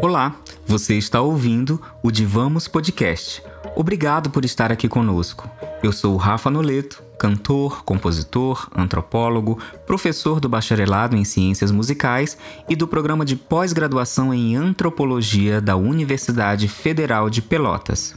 [0.00, 3.42] Olá, você está ouvindo o Divamos Podcast.
[3.74, 5.50] Obrigado por estar aqui conosco.
[5.82, 12.38] Eu sou o Rafa Noleto, cantor, compositor, antropólogo, professor do bacharelado em Ciências Musicais
[12.68, 18.14] e do programa de pós-graduação em Antropologia da Universidade Federal de Pelotas.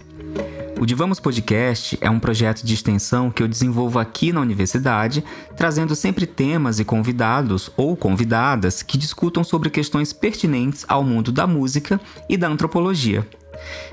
[0.78, 5.24] O Divamos Podcast é um projeto de extensão que eu desenvolvo aqui na universidade,
[5.56, 11.48] trazendo sempre temas e convidados ou convidadas que discutam sobre questões pertinentes ao mundo da
[11.48, 13.26] música e da antropologia.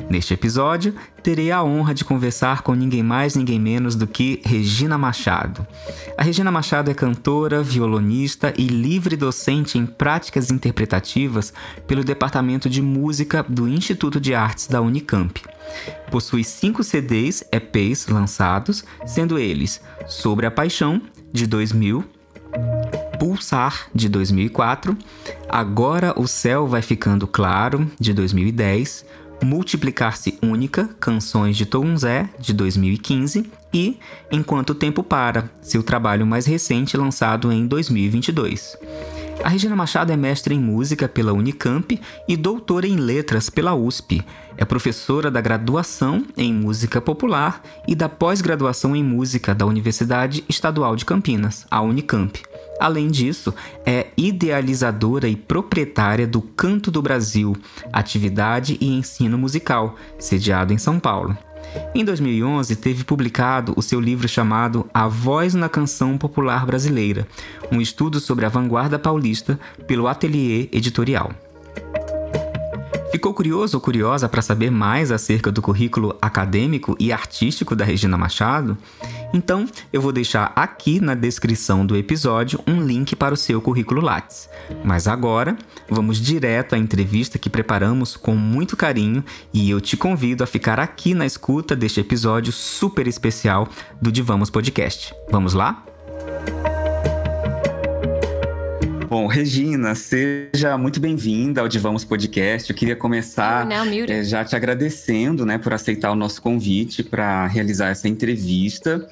[0.09, 4.99] Neste episódio, terei a honra de conversar com ninguém mais, ninguém menos do que Regina
[4.99, 5.67] Machado.
[6.17, 11.53] A Regina Machado é cantora, violonista e livre docente em práticas interpretativas
[11.87, 15.41] pelo Departamento de Música do Instituto de Artes da Unicamp.
[16.11, 21.01] Possui cinco CDs, EPs lançados, sendo eles Sobre a Paixão,
[21.33, 22.05] de 2000,
[23.19, 24.97] Pulsar, de 2004,
[25.49, 29.05] Agora o Céu Vai Ficando Claro, de 2010,
[29.43, 33.99] Multiplicar-se Única, Canções de Tom Zé, de 2015, e
[34.31, 38.77] Enquanto o Tempo Para, seu trabalho mais recente lançado em 2022.
[39.43, 44.23] A Regina Machado é mestre em música pela Unicamp e doutora em letras pela USP.
[44.57, 50.95] É professora da graduação em música popular e da pós-graduação em música da Universidade Estadual
[50.95, 52.41] de Campinas, a Unicamp.
[52.83, 53.55] Além disso,
[53.87, 57.57] é idealizadora e proprietária do Canto do Brasil,
[57.93, 61.39] atividade e ensino musical, sediado em São Paulo.
[61.95, 67.29] Em 2011, teve publicado o seu livro chamado A Voz na Canção Popular Brasileira,
[67.71, 71.31] um estudo sobre a vanguarda paulista pelo Atelier Editorial.
[73.13, 78.17] Ficou curioso ou curiosa para saber mais acerca do currículo acadêmico e artístico da Regina
[78.17, 78.75] Machado?
[79.35, 84.01] Então, eu vou deixar aqui na descrição do episódio um link para o seu currículo
[84.01, 84.49] Lattes.
[84.83, 85.59] Mas agora,
[85.91, 90.81] vamos direto à entrevista que preparamos com muito carinho e eu te convido a ficar
[90.81, 93.69] aqui na escuta deste episódio super especial
[94.01, 95.15] do Divamos Podcast.
[95.31, 95.85] Vamos lá?
[99.13, 102.71] Bom, Regina, seja muito bem-vinda ao Divamos Podcast.
[102.71, 103.69] Eu queria começar
[104.09, 109.07] é, já te agradecendo né, por aceitar o nosso convite para realizar essa entrevista.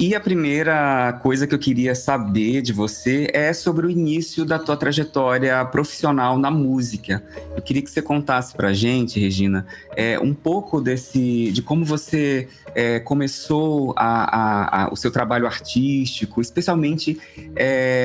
[0.00, 4.58] E a primeira coisa que eu queria saber de você é sobre o início da
[4.58, 7.22] tua trajetória profissional na música.
[7.54, 11.84] Eu queria que você contasse para a gente, Regina, é, um pouco desse, de como
[11.84, 17.20] você é, começou a, a, a, o seu trabalho artístico, especialmente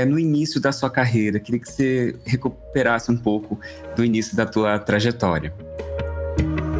[0.05, 3.59] no início da sua carreira Queria que você recuperasse um pouco
[3.93, 5.53] do início da tua trajetória.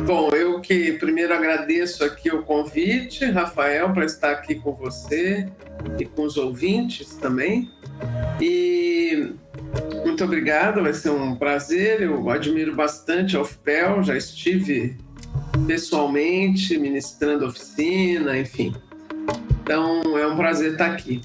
[0.06, 5.48] Bom, eu que primeiro agradeço aqui o convite, Rafael, para estar aqui com você
[6.00, 7.70] e com os ouvintes também.
[8.42, 9.34] E
[10.06, 12.02] muito obrigada, vai ser um prazer.
[12.02, 14.98] Eu admiro bastante a UFPEL, já estive
[15.68, 18.74] pessoalmente ministrando oficina, enfim.
[19.62, 21.22] Então é um prazer estar aqui.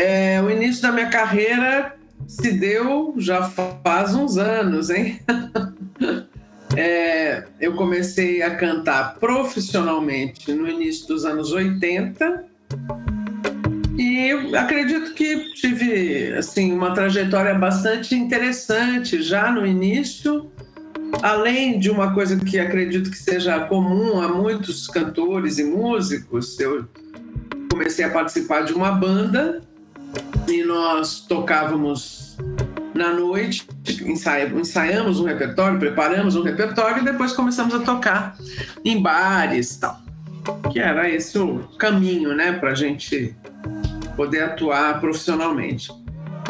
[0.00, 1.94] É, o início da minha carreira
[2.26, 5.20] se deu já faz uns anos, hein?
[6.76, 12.44] é, eu comecei a cantar profissionalmente no início dos anos 80
[13.96, 20.50] e acredito que tive assim uma trajetória bastante interessante já no início,
[21.22, 26.88] além de uma coisa que acredito que seja comum a muitos cantores e músicos, eu
[27.70, 29.62] comecei a participar de uma banda
[30.48, 32.36] e nós tocávamos
[32.94, 33.66] na noite,
[34.06, 38.36] ensaiamos um repertório, preparamos um repertório e depois começamos a tocar
[38.84, 40.00] em bares tal.
[40.70, 43.34] Que era esse o caminho, né, para a gente
[44.14, 45.90] poder atuar profissionalmente.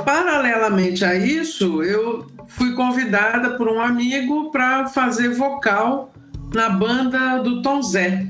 [0.04, 6.12] Paralelamente a isso, eu fui convidada por um amigo para fazer vocal
[6.52, 8.26] na banda do Tom Zé.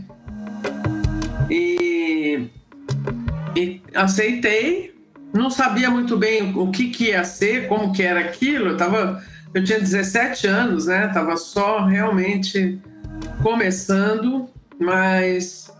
[1.50, 2.48] E,
[3.56, 4.93] e aceitei,
[5.34, 8.68] não sabia muito bem o que, que ia ser, como que era aquilo.
[8.68, 9.20] Eu, tava,
[9.52, 11.08] eu tinha 17 anos, né?
[11.08, 12.78] Tava só realmente
[13.42, 14.48] começando,
[14.78, 15.72] mas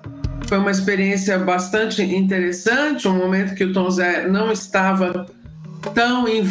[0.49, 5.27] foi uma experiência bastante interessante, um momento que o Tom Zé não estava
[5.95, 6.45] tão em,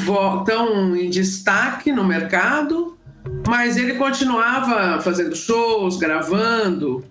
[0.45, 2.97] tão em destaque no mercado,
[3.45, 7.03] mas ele continuava fazendo shows, gravando.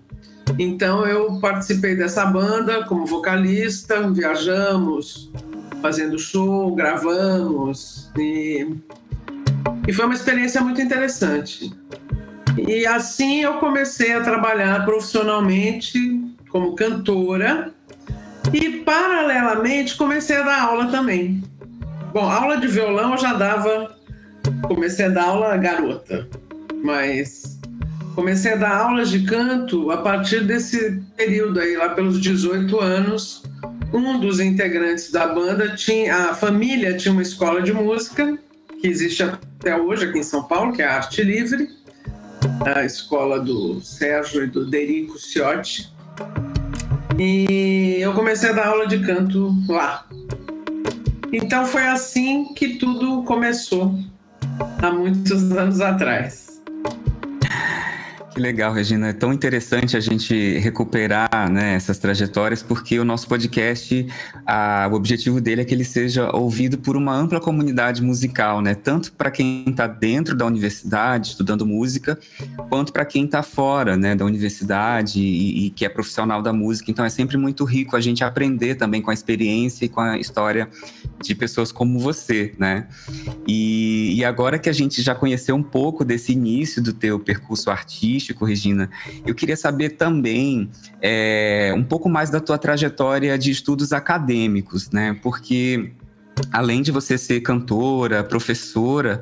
[0.57, 5.31] Então eu participei dessa banda como vocalista, viajamos
[5.83, 8.65] fazendo show, gravamos e,
[9.85, 11.69] e foi uma experiência muito interessante.
[12.57, 15.99] E assim eu comecei a trabalhar profissionalmente
[16.49, 17.73] como cantora
[18.53, 21.43] e paralelamente comecei a dar aula também.
[22.13, 23.93] bom, aula de violão eu já dava,
[24.61, 26.29] comecei a dar aula garota,
[26.81, 27.59] mas
[28.15, 33.43] comecei a dar aulas de canto a partir desse período aí, lá pelos 18 anos.
[33.93, 38.39] Um dos integrantes da banda tinha, a família tinha uma escola de música
[38.81, 41.69] que existe até hoje aqui em São Paulo, que é a Arte Livre,
[42.65, 45.93] a escola do Sérgio e do Derico Ciotti.
[47.19, 50.07] E eu comecei a dar aula de canto lá.
[51.31, 53.95] Então foi assim que tudo começou,
[54.81, 56.42] há muitos anos atrás.
[58.33, 59.09] Que legal, Regina.
[59.09, 64.07] É tão interessante a gente recuperar né, essas trajetórias, porque o nosso podcast,
[64.43, 68.73] a, o objetivo dele é que ele seja ouvido por uma ampla comunidade musical, né?
[68.73, 72.17] Tanto para quem está dentro da universidade estudando música,
[72.69, 76.89] quanto para quem está fora né, da universidade e, e, que é profissional da música.
[76.89, 80.17] Então é sempre muito rico a gente aprender também com a experiência e com a
[80.17, 80.67] história
[81.21, 82.87] de pessoas como você, né?
[83.47, 83.92] E,
[84.23, 88.45] e agora que a gente já conheceu um pouco desse início do teu percurso artístico,
[88.45, 88.89] Regina.
[89.25, 90.69] Eu queria saber também
[91.01, 95.19] é, um pouco mais da tua trajetória de estudos acadêmicos, né?
[95.21, 95.91] Porque
[96.53, 99.21] além de você ser cantora, professora,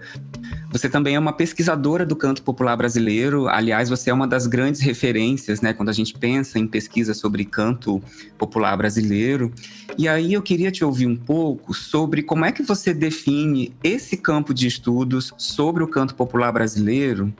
[0.71, 3.47] você também é uma pesquisadora do canto popular brasileiro.
[3.47, 7.43] Aliás, você é uma das grandes referências, né, quando a gente pensa em pesquisa sobre
[7.43, 8.01] canto
[8.37, 9.51] popular brasileiro.
[9.97, 14.15] E aí eu queria te ouvir um pouco sobre como é que você define esse
[14.15, 17.33] campo de estudos sobre o canto popular brasileiro,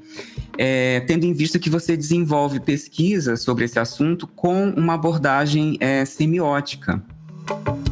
[0.57, 6.03] é, tendo em vista que você desenvolve pesquisa sobre esse assunto com uma abordagem é,
[6.03, 7.01] semiótica.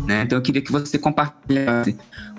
[0.05, 0.23] Né?
[0.23, 1.95] Então eu queria que você compartilhasse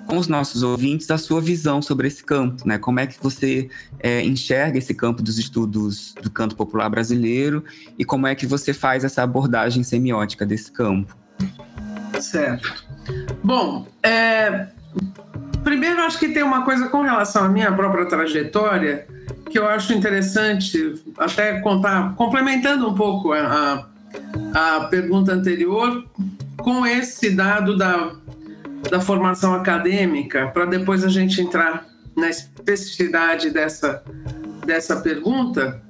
[0.07, 2.77] com os nossos ouvintes a sua visão sobre esse campo, né?
[2.77, 3.69] Como é que você
[3.99, 7.63] é, enxerga esse campo dos estudos do canto popular brasileiro
[7.97, 11.15] e como é que você faz essa abordagem semiótica desse campo?
[12.19, 12.85] Certo.
[13.43, 14.67] Bom, é,
[15.63, 19.07] primeiro acho que tem uma coisa com relação à minha própria trajetória
[19.51, 23.85] que eu acho interessante até contar, complementando um pouco a,
[24.53, 26.05] a pergunta anterior,
[26.57, 28.11] com esse dado da
[28.89, 31.85] da formação acadêmica, para depois a gente entrar
[32.15, 34.03] na especificidade dessa,
[34.65, 35.81] dessa pergunta.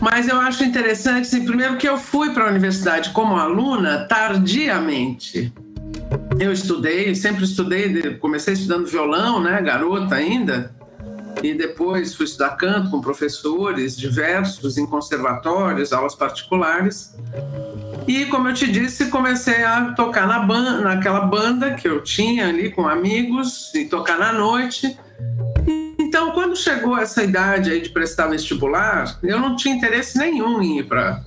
[0.00, 5.52] Mas eu acho interessante, assim, primeiro, que eu fui para a universidade como aluna tardiamente.
[6.38, 10.75] Eu estudei, sempre estudei, comecei estudando violão, né, garota ainda,
[11.42, 17.14] e depois fui estudar canto com professores diversos em conservatórios, aulas particulares.
[18.06, 22.48] E como eu te disse, comecei a tocar na banda, naquela banda que eu tinha
[22.48, 24.96] ali com amigos e tocar na noite.
[25.98, 30.78] Então, quando chegou essa idade aí de prestar vestibular, eu não tinha interesse nenhum em
[30.78, 31.22] ir para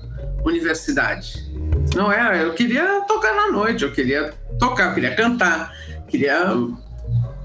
[0.46, 1.50] universidade.
[1.94, 5.74] Não era, eu queria tocar na noite, eu queria tocar, eu queria cantar,
[6.08, 6.56] queria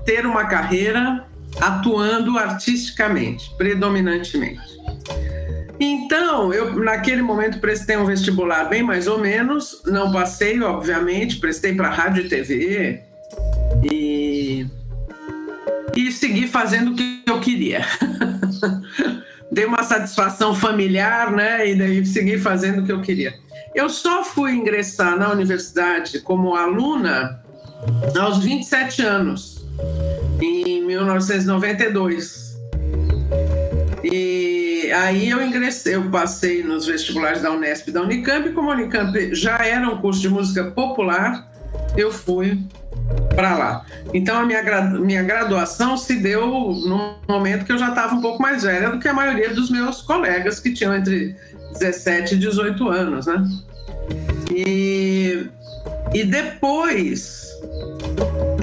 [0.05, 1.26] ter uma carreira
[1.60, 4.74] atuando artisticamente, predominantemente.
[5.78, 11.74] Então, eu naquele momento prestei um vestibular bem mais ou menos, não passei, obviamente, prestei
[11.74, 13.02] para rádio e TV
[13.90, 14.66] e
[15.96, 17.84] e segui fazendo o que eu queria.
[19.50, 21.68] Dei uma satisfação familiar, né?
[21.68, 23.34] E daí segui fazendo o que eu queria.
[23.74, 27.40] Eu só fui ingressar na universidade como aluna
[28.18, 29.53] aos 27 anos,
[30.40, 32.58] em 1992.
[34.02, 38.74] E aí eu ingressei, eu passei nos vestibulares da Unesp e da Unicamp, como a
[38.74, 41.50] Unicamp já era um curso de música popular,
[41.96, 42.58] eu fui
[43.34, 43.86] para lá.
[44.12, 44.62] Então a minha,
[45.00, 48.98] minha graduação se deu num momento que eu já estava um pouco mais velha do
[48.98, 51.36] que a maioria dos meus colegas que tinham entre
[51.72, 53.43] 17 e 18 anos, né?
[54.50, 55.48] E,
[56.12, 57.48] e depois,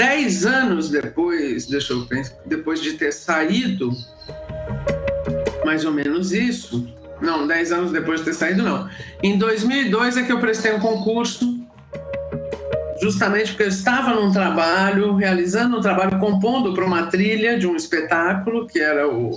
[0.02, 3.92] 10 anos depois, deixa eu pensar, depois de ter saído
[5.64, 6.92] mais ou menos isso.
[7.22, 8.90] Não, 10 anos depois de ter saído, não.
[9.22, 11.56] Em 2002 é que eu prestei um concurso,
[13.00, 17.76] justamente porque eu estava num trabalho, realizando um trabalho, compondo para uma trilha de um
[17.76, 19.30] espetáculo, que era o,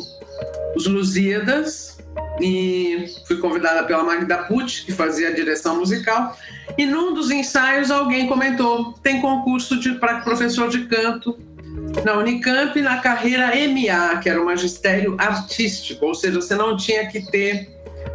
[0.74, 1.98] Os Lusíadas,
[2.40, 6.34] e fui convidada pela Magda Pucci, que fazia a direção musical,
[6.76, 11.38] e num dos ensaios alguém comentou, tem concurso para professor de canto
[12.04, 17.06] na Unicamp na carreira MA, que era o magistério artístico, ou seja, você não tinha
[17.06, 17.70] que ter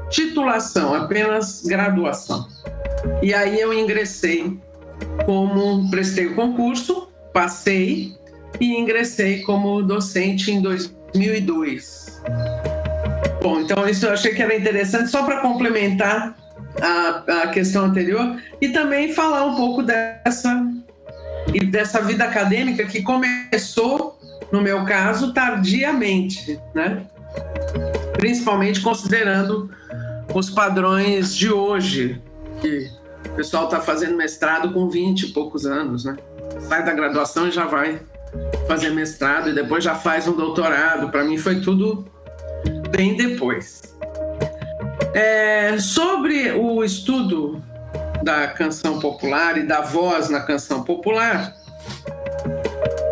[0.09, 2.47] titulação, apenas graduação.
[3.21, 4.57] E aí eu ingressei
[5.25, 8.13] como prestei o concurso, passei
[8.59, 12.21] e ingressei como docente em 2002.
[13.41, 16.35] Bom, então isso eu achei que era interessante só para complementar
[16.81, 20.67] a, a questão anterior e também falar um pouco dessa
[21.71, 24.19] dessa vida acadêmica que começou,
[24.51, 27.07] no meu caso, tardiamente, né?
[28.13, 29.69] Principalmente considerando
[30.33, 32.21] os padrões de hoje,
[32.61, 32.89] que
[33.31, 36.17] o pessoal está fazendo mestrado com 20 e poucos anos, né?
[36.67, 37.99] Sai da graduação e já vai
[38.67, 41.09] fazer mestrado e depois já faz um doutorado.
[41.09, 42.05] Para mim foi tudo
[42.91, 43.97] bem depois.
[45.13, 47.63] É, sobre o estudo
[48.21, 51.55] da canção popular e da voz na canção popular,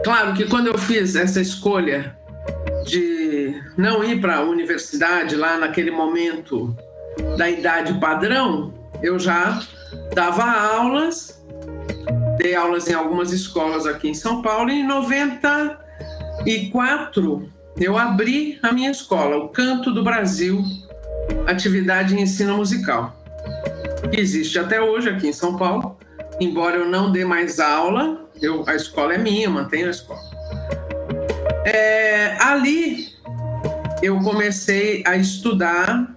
[0.03, 2.15] claro que quando eu fiz essa escolha
[2.85, 6.75] de não ir para a universidade lá naquele momento
[7.37, 9.59] da idade padrão, eu já
[10.13, 11.43] dava aulas,
[12.37, 17.49] dei aulas em algumas escolas aqui em São Paulo, e em 94
[17.79, 20.63] eu abri a minha escola, o Canto do Brasil,
[21.45, 23.15] atividade de ensino musical,
[24.11, 25.97] que existe até hoje aqui em São Paulo,
[26.39, 30.21] embora eu não dê mais aula, eu, a escola é minha, mantenho a escola.
[31.65, 33.09] É, ali
[34.01, 36.15] eu comecei a estudar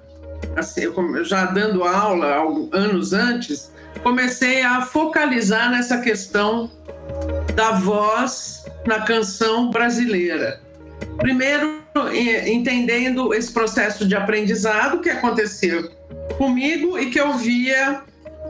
[0.56, 6.70] assim, eu já dando aula anos antes, comecei a focalizar nessa questão
[7.54, 10.60] da voz na canção brasileira.
[11.18, 11.79] Primeiro,
[12.46, 15.90] entendendo esse processo de aprendizado que aconteceu
[16.36, 18.02] comigo e que eu via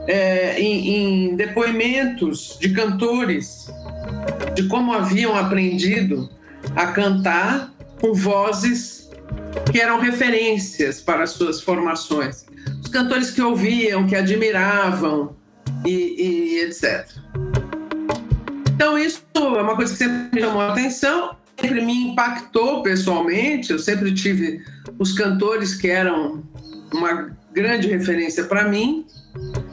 [0.06, 3.68] é, em, em depoimentos de cantores
[4.54, 6.28] de como haviam aprendido
[6.76, 9.10] a cantar com vozes
[9.70, 12.44] que eram referências para as suas formações.
[12.82, 15.36] Os cantores que ouviam, que admiravam
[15.84, 17.06] e, e etc.
[18.74, 23.72] Então, isso é uma coisa que sempre me chamou a atenção, sempre me impactou pessoalmente.
[23.72, 24.62] Eu sempre tive
[24.98, 26.42] os cantores que eram
[26.92, 29.06] uma grande referência para mim.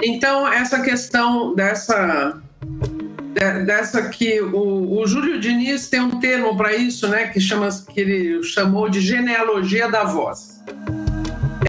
[0.01, 2.41] Então, essa questão dessa
[3.65, 7.99] dessa que o, o Júlio Diniz tem um termo para isso, né, que chama que
[7.99, 10.63] ele chamou de genealogia da voz.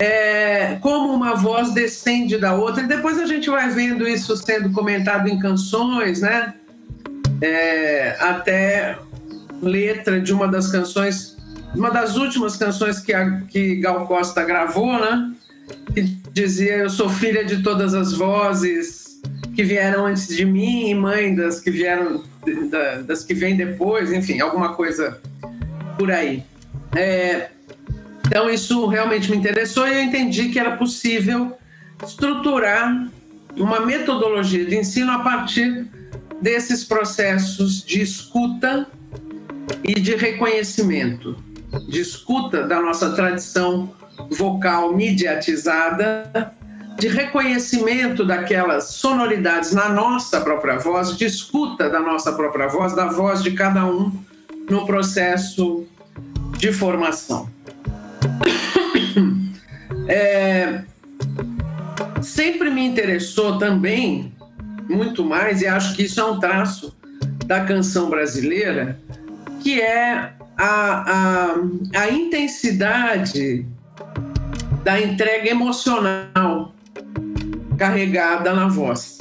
[0.00, 4.72] É, como uma voz descende da outra, e depois a gente vai vendo isso sendo
[4.72, 6.54] comentado em canções, né?
[7.42, 8.96] É, até
[9.60, 11.36] letra de uma das canções,
[11.74, 15.32] uma das últimas canções que, a, que Gal Costa gravou, né?
[15.94, 19.20] Que dizia: Eu sou filha de todas as vozes,
[19.54, 22.22] que vieram antes de mim e mãe das que vieram
[23.06, 25.20] das que vêm depois, enfim, alguma coisa
[25.98, 26.42] por aí.
[26.96, 27.50] É,
[28.26, 31.58] então isso realmente me interessou e eu entendi que era possível
[32.06, 33.08] estruturar
[33.56, 35.86] uma metodologia de ensino a partir
[36.40, 38.86] desses processos de escuta
[39.84, 41.36] e de reconhecimento,
[41.88, 43.92] de escuta da nossa tradição
[44.30, 46.52] vocal mediatizada
[46.98, 53.06] de reconhecimento daquelas sonoridades na nossa própria voz, de escuta da nossa própria voz, da
[53.06, 54.12] voz de cada um
[54.68, 55.86] no processo
[56.58, 57.48] de formação.
[60.10, 60.84] É,
[62.22, 64.32] sempre me interessou também,
[64.88, 66.96] muito mais, e acho que isso é um traço
[67.44, 68.98] da canção brasileira,
[69.62, 71.54] que é a, a,
[71.94, 73.66] a intensidade
[74.84, 76.74] da entrega emocional
[77.76, 79.18] carregada na voz.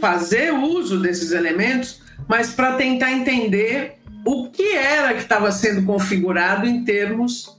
[0.00, 6.66] fazer uso desses elementos, mas para tentar entender o que era que estava sendo configurado
[6.66, 7.58] em termos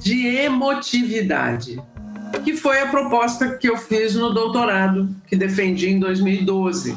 [0.00, 1.80] de emotividade,
[2.44, 6.96] que foi a proposta que eu fiz no doutorado, que defendi em 2012,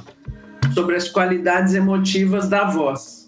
[0.74, 3.22] sobre as qualidades emotivas da voz.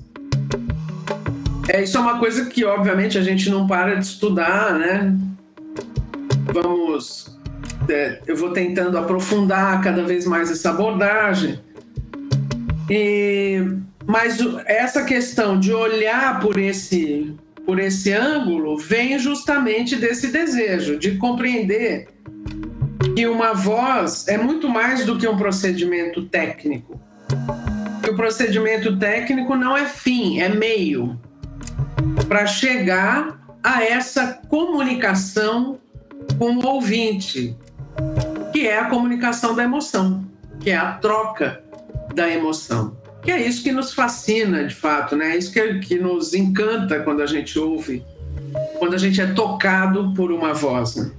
[1.67, 5.17] É, isso é uma coisa que, obviamente, a gente não para de estudar, né?
[6.53, 7.37] Vamos.
[7.89, 11.59] É, eu vou tentando aprofundar cada vez mais essa abordagem.
[12.89, 13.61] E,
[14.05, 21.17] mas essa questão de olhar por esse, por esse ângulo vem justamente desse desejo de
[21.17, 22.07] compreender
[23.15, 26.99] que uma voz é muito mais do que um procedimento técnico.
[28.01, 31.19] Que o procedimento técnico não é fim, é meio
[32.27, 35.79] para chegar a essa comunicação
[36.37, 37.55] com o ouvinte,
[38.51, 40.25] que é a comunicação da emoção,
[40.59, 41.63] que é a troca
[42.13, 42.97] da emoção.
[43.23, 45.33] Que é isso que nos fascina, de fato, né?
[45.33, 48.03] É isso que, que nos encanta quando a gente ouve,
[48.79, 50.95] quando a gente é tocado por uma voz.
[50.95, 51.11] Né?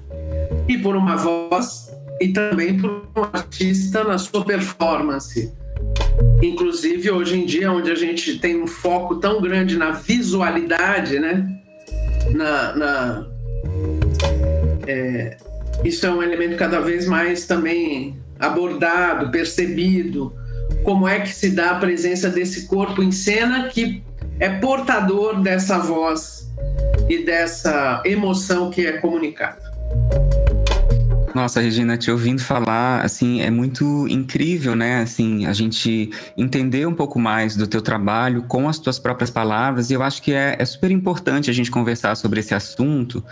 [0.68, 5.52] E por uma voz, e também por um artista na sua performance
[6.42, 11.46] Inclusive, hoje em dia, onde a gente tem um foco tão grande na visualidade, né?
[12.30, 13.26] Na, na
[14.86, 15.36] é,
[15.82, 20.34] isso é um elemento cada vez mais também abordado, percebido.
[20.84, 24.04] Como é que se dá a presença desse corpo em cena que
[24.38, 26.52] é portador dessa voz
[27.08, 29.62] e dessa emoção que é comunicada.
[31.34, 35.02] Nossa, Regina, te ouvindo falar, assim, é muito incrível, né?
[35.02, 39.90] Assim, a gente entender um pouco mais do teu trabalho com as tuas próprias palavras.
[39.90, 43.24] E eu acho que é, é super importante a gente conversar sobre esse assunto,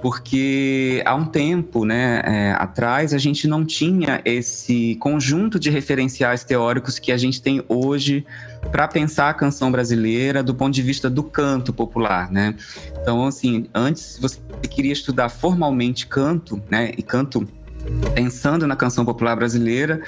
[0.00, 6.44] porque há um tempo, né, é, atrás, a gente não tinha esse conjunto de referenciais
[6.44, 8.24] teóricos que a gente tem hoje
[8.70, 12.54] para pensar a canção brasileira do ponto de vista do canto popular, né?
[13.00, 16.92] Então, assim, antes você queria estudar formalmente canto, né?
[16.96, 17.46] E canto
[18.14, 20.00] pensando na canção popular brasileira,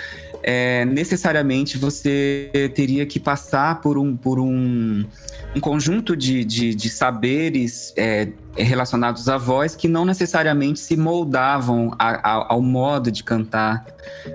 [0.42, 5.04] é, necessariamente você teria que passar por um, por um,
[5.56, 11.92] um conjunto de, de, de saberes é, relacionados à voz que não necessariamente se moldavam
[11.98, 13.86] a, a, ao modo de cantar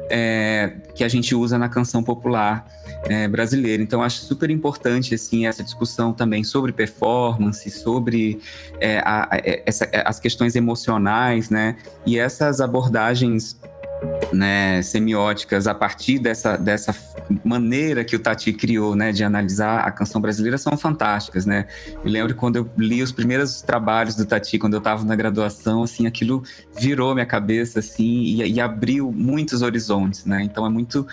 [0.10, 2.66] é, que a gente usa na canção popular
[3.04, 3.82] é, brasileira.
[3.82, 8.40] Então, acho super importante assim essa discussão também sobre performance, sobre
[8.80, 9.30] é, a,
[9.66, 11.76] essa, as questões emocionais, né?
[12.06, 13.59] E essas abordagens
[14.32, 16.96] né, semióticas a partir dessa, dessa
[17.44, 21.66] maneira que o Tati criou, né, de analisar a canção brasileira são fantásticas, né?
[22.04, 25.84] Eu lembro quando eu li os primeiros trabalhos do Tati quando eu estava na graduação,
[25.84, 26.44] assim, aquilo
[26.78, 30.44] virou minha cabeça assim e, e, abriu muitos horizontes, né?
[30.44, 31.06] Então é muito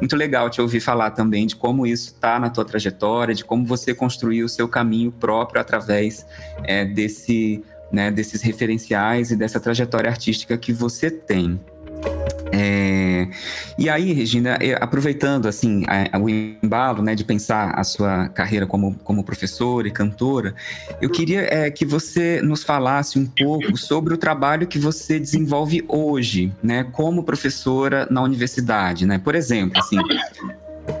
[0.00, 3.64] muito legal te ouvir falar também de como isso está na tua trajetória, de como
[3.64, 6.26] você construiu o seu caminho próprio através
[6.64, 11.60] é, desse né, desses referenciais e dessa trajetória artística que você tem.
[13.22, 13.28] É,
[13.78, 15.84] e aí, Regina, aproveitando assim
[16.20, 20.54] o embalo né, de pensar a sua carreira como, como professora e cantora,
[21.00, 25.84] eu queria é, que você nos falasse um pouco sobre o trabalho que você desenvolve
[25.88, 29.18] hoje, né, como professora na universidade, né?
[29.18, 29.96] Por exemplo, assim,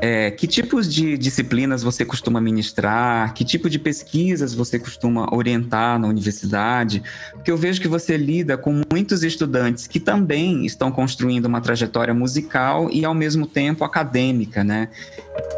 [0.00, 3.34] é, que tipos de disciplinas você costuma ministrar?
[3.34, 7.02] Que tipo de pesquisas você costuma orientar na universidade?
[7.32, 12.14] Porque eu vejo que você lida com muitos estudantes que também estão construindo uma trajetória
[12.14, 14.88] musical e, ao mesmo tempo, acadêmica, né?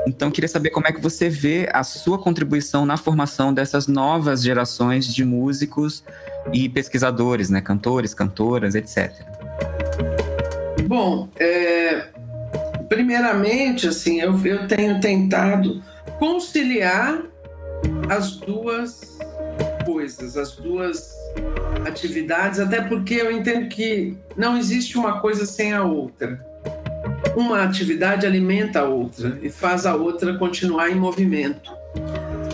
[0.06, 4.42] Então, queria saber como é que você vê a sua contribuição na formação dessas novas
[4.42, 6.02] gerações de músicos
[6.52, 7.60] e pesquisadores, né?
[7.60, 9.12] Cantores, cantoras, etc.
[10.86, 12.08] Bom, é,
[12.88, 15.82] primeiramente, assim, eu, eu tenho tentado
[16.18, 17.22] conciliar
[18.08, 19.18] as duas
[19.84, 21.14] coisas, as duas
[21.86, 26.44] atividades, até porque eu entendo que não existe uma coisa sem a outra.
[27.36, 31.72] Uma atividade alimenta a outra e faz a outra continuar em movimento.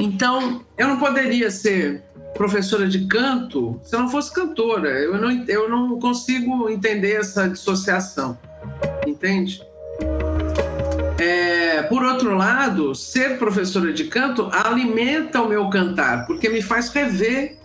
[0.01, 2.03] Então, eu não poderia ser
[2.35, 4.88] professora de canto se eu não fosse cantora.
[4.88, 8.38] Eu não, eu não consigo entender essa dissociação,
[9.07, 9.62] entende?
[11.20, 16.88] É, por outro lado, ser professora de canto alimenta o meu cantar, porque me faz
[16.88, 17.59] rever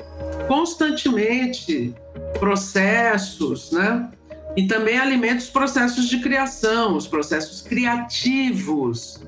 [0.45, 1.95] constantemente
[2.37, 4.09] processos, né?
[4.57, 9.21] E também alimenta os processos de criação, os processos criativos.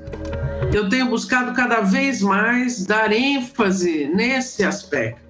[0.73, 5.21] eu tenho buscado cada vez mais dar ênfase nesse aspecto.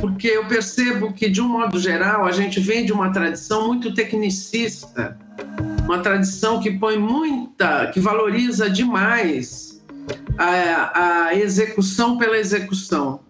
[0.00, 3.92] Porque eu percebo que, de um modo geral, a gente vem de uma tradição muito
[3.92, 5.18] tecnicista,
[5.88, 9.82] uma tradição que põe muita, que valoriza demais
[10.36, 13.20] a, a execução pela execução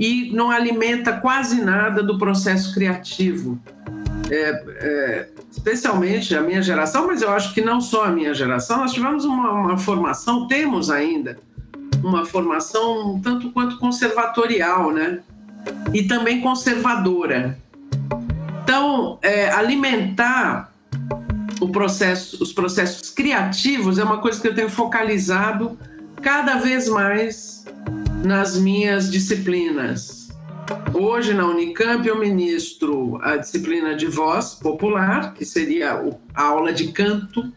[0.00, 3.60] e não alimenta quase nada do processo criativo.
[4.30, 8.78] É, é, especialmente a minha geração, mas eu acho que não só a minha geração,
[8.78, 11.38] nós tivemos uma, uma formação, temos ainda,
[12.02, 15.20] uma formação tanto quanto conservatorial, né?
[15.92, 17.58] E também conservadora.
[18.64, 20.72] Então, é, alimentar
[21.68, 25.78] processo, os processos criativos é uma coisa que eu tenho focalizado
[26.20, 27.64] cada vez mais
[28.22, 30.28] nas minhas disciplinas.
[30.92, 36.02] Hoje, na Unicamp, eu ministro a disciplina de voz popular, que seria
[36.34, 37.52] a aula de canto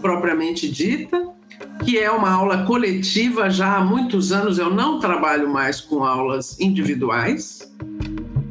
[0.00, 1.28] propriamente dita,
[1.84, 3.48] que é uma aula coletiva.
[3.48, 7.70] Já há muitos anos eu não trabalho mais com aulas individuais,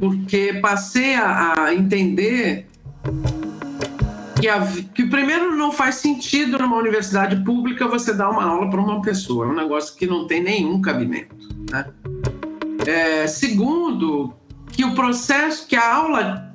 [0.00, 2.66] porque passei a, a entender
[4.40, 8.80] que, a, que, primeiro, não faz sentido numa universidade pública você dar uma aula para
[8.80, 11.36] uma pessoa, é um negócio que não tem nenhum cabimento.
[11.70, 11.86] Né?
[12.86, 14.32] É, segundo,
[14.72, 16.50] que o processo, que a aula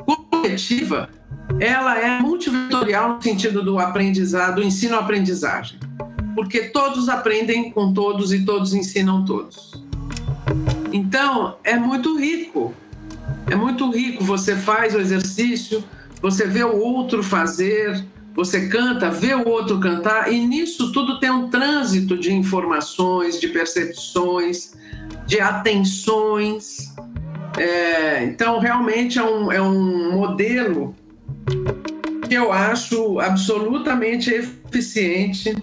[0.45, 1.09] coletiva,
[1.59, 5.79] ela é multivetorial no sentido do aprendizado, do ensino-aprendizagem.
[6.33, 9.71] Porque todos aprendem com todos e todos ensinam todos.
[10.91, 12.73] Então, é muito rico.
[13.49, 14.23] É muito rico.
[14.23, 15.83] Você faz o exercício,
[16.25, 21.29] você vê o outro fazer, você canta, vê o outro cantar, e nisso tudo tem
[21.29, 24.73] um trânsito de informações, de percepções,
[25.27, 26.91] de atenções.
[27.55, 30.95] É, então, realmente é um, é um modelo
[32.27, 35.55] que eu acho absolutamente eficiente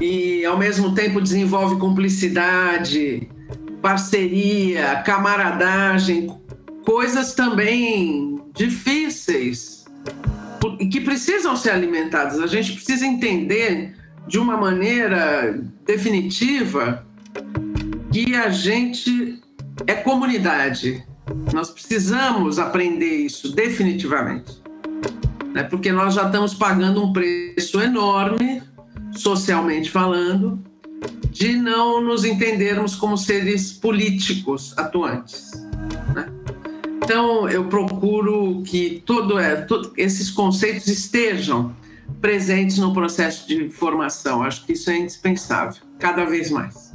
[0.00, 3.28] e, ao mesmo tempo, desenvolve cumplicidade,
[3.82, 6.32] parceria, camaradagem,
[6.84, 9.84] coisas também difíceis
[10.78, 12.40] e que precisam ser alimentadas.
[12.40, 13.94] A gente precisa entender
[14.26, 17.06] de uma maneira definitiva
[18.12, 19.40] que a gente
[19.86, 21.04] é comunidade.
[21.52, 24.60] Nós precisamos aprender isso definitivamente.
[25.52, 25.62] Né?
[25.64, 28.62] Porque nós já estamos pagando um preço enorme,
[29.12, 30.62] socialmente falando,
[31.30, 35.52] de não nos entendermos como seres políticos atuantes.
[36.14, 36.39] Né?
[37.02, 41.74] Então, eu procuro que todo, é, todo, esses conceitos estejam
[42.20, 44.42] presentes no processo de formação.
[44.42, 46.92] Acho que isso é indispensável, cada vez mais.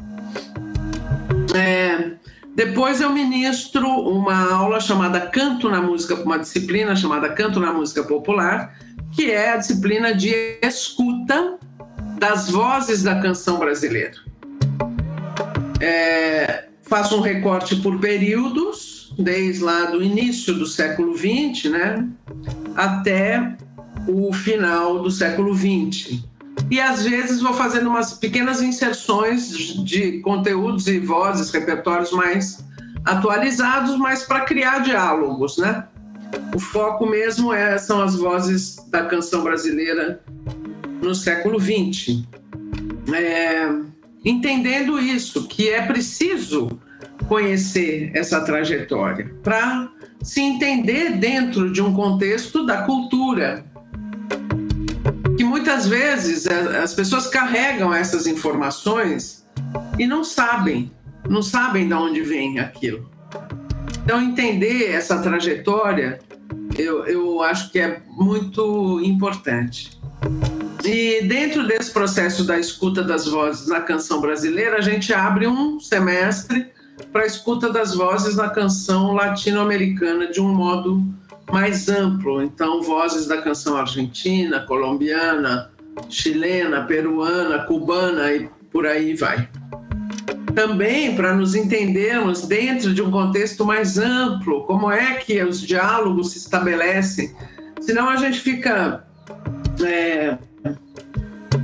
[1.55, 2.11] É,
[2.55, 8.03] depois eu ministro uma aula chamada Canto na Música, uma disciplina chamada Canto na Música
[8.03, 8.77] Popular,
[9.11, 11.57] que é a disciplina de escuta
[12.17, 14.15] das vozes da canção brasileira.
[15.81, 22.07] É, faço um recorte por períodos, desde lá do início do século XX, né,
[22.75, 23.55] até
[24.07, 26.23] o final do século XX
[26.69, 29.49] e às vezes vou fazendo umas pequenas inserções
[29.83, 32.63] de conteúdos e vozes, repertórios mais
[33.03, 35.85] atualizados, mas para criar diálogos, né?
[36.53, 40.21] O foco mesmo é, são as vozes da canção brasileira
[41.01, 42.23] no século XX.
[43.13, 43.69] É,
[44.23, 46.79] entendendo isso, que é preciso
[47.27, 49.89] conhecer essa trajetória para
[50.21, 53.65] se entender dentro de um contexto da cultura
[55.37, 59.45] que muitas vezes as pessoas carregam essas informações
[59.99, 60.91] e não sabem,
[61.29, 63.09] não sabem de onde vem aquilo.
[64.03, 66.19] Então, entender essa trajetória,
[66.77, 69.99] eu, eu acho que é muito importante.
[70.83, 75.79] E dentro desse processo da escuta das vozes na canção brasileira, a gente abre um
[75.79, 76.67] semestre
[77.11, 81.03] para a escuta das vozes na canção latino-americana de um modo
[81.51, 82.41] mais amplo.
[82.41, 85.71] Então, vozes da canção argentina, colombiana,
[86.09, 89.47] chilena, peruana, cubana e por aí vai.
[90.53, 96.31] Também para nos entendermos dentro de um contexto mais amplo, como é que os diálogos
[96.31, 97.35] se estabelecem.
[97.81, 99.05] Senão a gente fica.
[99.85, 100.37] É,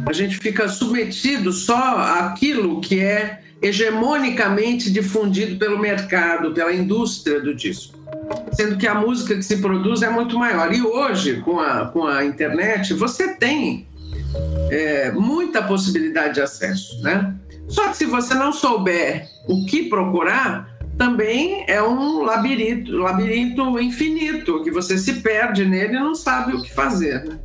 [0.06, 7.54] a gente fica submetido só àquilo que é hegemonicamente difundido pelo mercado, pela indústria do
[7.54, 8.02] disco
[8.54, 10.74] sendo que a música que se produz é muito maior.
[10.74, 13.88] E hoje, com a, com a internet, você tem
[14.69, 17.34] é, muita possibilidade de acesso, né?
[17.67, 24.62] Só que se você não souber o que procurar, também é um labirinto, labirinto infinito,
[24.63, 27.24] que você se perde nele e não sabe o que fazer.
[27.24, 27.39] Né?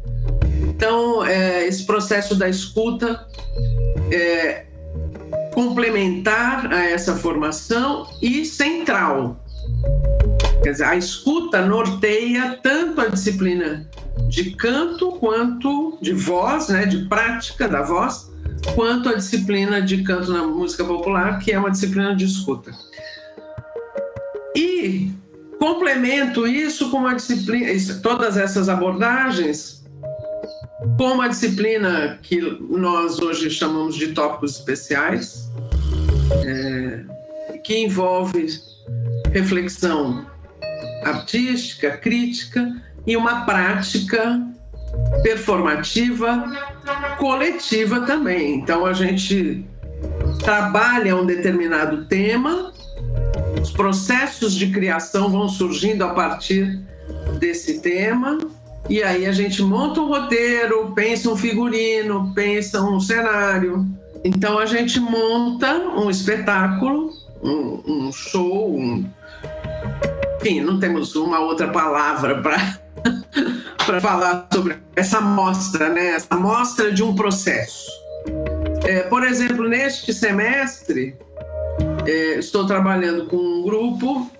[0.68, 3.24] Então, é, esse processo da escuta
[4.10, 4.66] é,
[5.56, 9.42] complementar a essa formação e central.
[10.62, 13.88] Quer dizer, a escuta norteia tanto a disciplina
[14.28, 18.30] de canto quanto de voz, né, de prática da voz,
[18.74, 22.70] quanto a disciplina de canto na música popular, que é uma disciplina de escuta.
[24.54, 25.10] E
[25.58, 29.75] complemento isso com uma disciplina, todas essas abordagens,
[30.98, 35.50] com uma disciplina que nós hoje chamamos de tópicos especiais,
[36.44, 37.04] é,
[37.64, 38.48] que envolve
[39.32, 40.26] reflexão
[41.04, 44.40] artística, crítica e uma prática
[45.22, 46.44] performativa
[47.18, 48.56] coletiva também.
[48.56, 49.64] Então a gente
[50.40, 52.72] trabalha um determinado tema,
[53.60, 56.80] os processos de criação vão surgindo a partir
[57.38, 58.38] desse tema,
[58.88, 63.86] e aí a gente monta um roteiro, pensa um figurino, pensa um cenário.
[64.24, 69.04] Então a gente monta um espetáculo, um, um show, um...
[70.40, 72.78] enfim, não temos uma outra palavra para
[73.86, 76.08] para falar sobre essa mostra, né?
[76.08, 77.86] Essa mostra de um processo.
[78.84, 81.16] É, por exemplo, neste semestre,
[82.04, 84.30] é, estou trabalhando com um grupo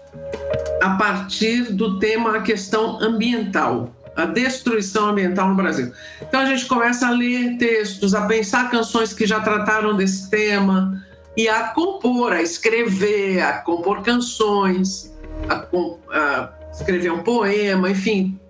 [0.82, 5.92] a partir do tema a questão ambiental, a destruição ambiental no Brasil.
[6.20, 11.04] Então a gente começa a ler textos, a pensar canções que já trataram desse tema
[11.36, 15.14] e a compor, a escrever, a compor canções,
[15.48, 15.66] a,
[16.10, 18.40] a escrever um poema, enfim,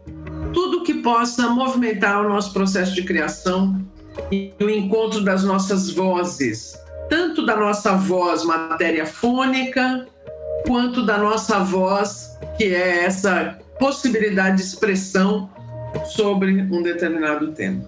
[0.52, 3.84] tudo que possa movimentar o nosso processo de criação
[4.30, 6.78] e o encontro das nossas vozes,
[7.10, 10.06] tanto da nossa voz matéria fônica,
[10.64, 15.50] quanto da nossa voz, que é essa possibilidade de expressão
[16.04, 17.82] sobre um determinado tema.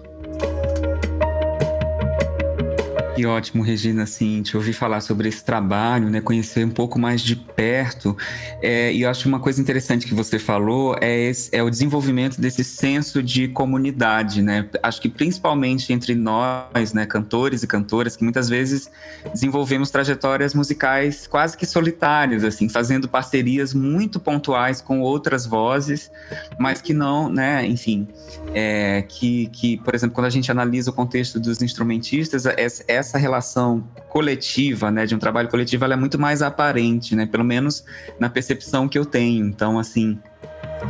[3.19, 7.19] Que ótimo, Regina, assim, te ouvir falar sobre esse trabalho, né, conhecer um pouco mais
[7.21, 8.15] de perto.
[8.61, 12.39] É, e eu acho uma coisa interessante que você falou é, esse, é o desenvolvimento
[12.39, 14.69] desse senso de comunidade, né?
[14.81, 18.89] Acho que principalmente entre nós, né, cantores e cantoras, que muitas vezes
[19.33, 26.09] desenvolvemos trajetórias musicais quase que solitárias, assim, fazendo parcerias muito pontuais com outras vozes,
[26.57, 28.07] mas que não, né, enfim,
[28.53, 32.45] é, que, que, por exemplo, quando a gente analisa o contexto dos instrumentistas,
[32.87, 37.25] essa essa relação coletiva, né, de um trabalho coletivo, ela é muito mais aparente, né,
[37.25, 37.83] pelo menos
[38.19, 39.45] na percepção que eu tenho.
[39.47, 40.19] Então, assim,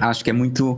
[0.01, 0.77] acho que é muito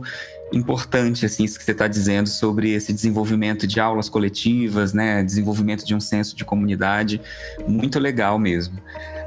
[0.52, 5.84] importante assim isso que você está dizendo sobre esse desenvolvimento de aulas coletivas, né, desenvolvimento
[5.84, 7.20] de um senso de comunidade,
[7.66, 8.78] muito legal mesmo.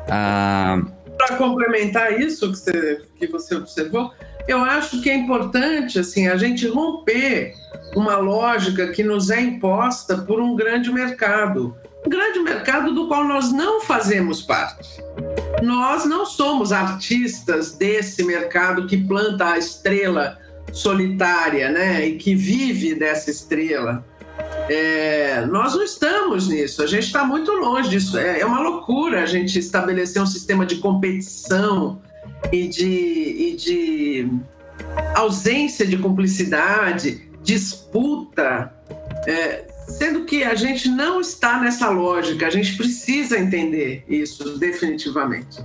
[0.09, 0.81] Ah...
[1.17, 4.13] Para complementar isso que você, que você observou,
[4.47, 7.53] eu acho que é importante assim a gente romper
[7.95, 11.75] uma lógica que nos é imposta por um grande mercado
[12.05, 15.03] um grande mercado do qual nós não fazemos parte.
[15.61, 20.37] Nós não somos artistas desse mercado que planta a estrela
[20.71, 24.05] solitária, né, e que vive dessa estrela.
[24.69, 28.17] É, nós não estamos nisso, a gente está muito longe disso.
[28.17, 32.01] É, é, uma loucura a gente estabelecer um sistema de competição
[32.51, 34.29] e de, e de
[35.15, 38.73] ausência de cumplicidade, disputa.
[39.25, 45.59] É, Sendo que a gente não está nessa lógica, a gente precisa entender isso definitivamente.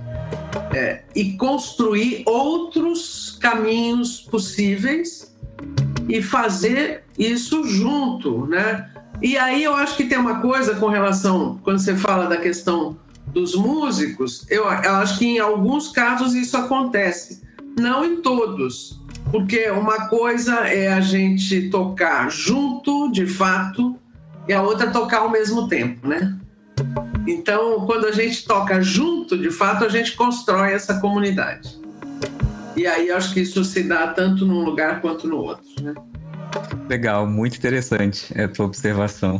[0.73, 5.35] É, e construir outros caminhos possíveis
[6.07, 8.89] e fazer isso junto, né?
[9.21, 12.97] E aí eu acho que tem uma coisa com relação, quando você fala da questão
[13.27, 17.41] dos músicos, eu, eu acho que em alguns casos isso acontece,
[17.79, 18.99] não em todos,
[19.31, 23.95] porque uma coisa é a gente tocar junto, de fato,
[24.47, 26.37] e a outra tocar ao mesmo tempo, né?
[27.27, 31.79] Então, quando a gente toca junto, de fato, a gente constrói essa comunidade.
[32.75, 35.93] E aí acho que isso se dá tanto num lugar quanto no outro, né?
[36.89, 39.39] Legal, muito interessante a tua observação.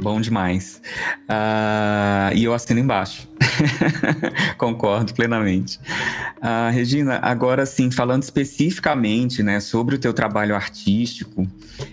[0.00, 0.80] Bom demais.
[1.22, 3.28] Uh, e eu assino embaixo.
[4.58, 5.78] Concordo plenamente.
[6.38, 11.46] Uh, Regina, agora sim, falando especificamente né, sobre o teu trabalho artístico,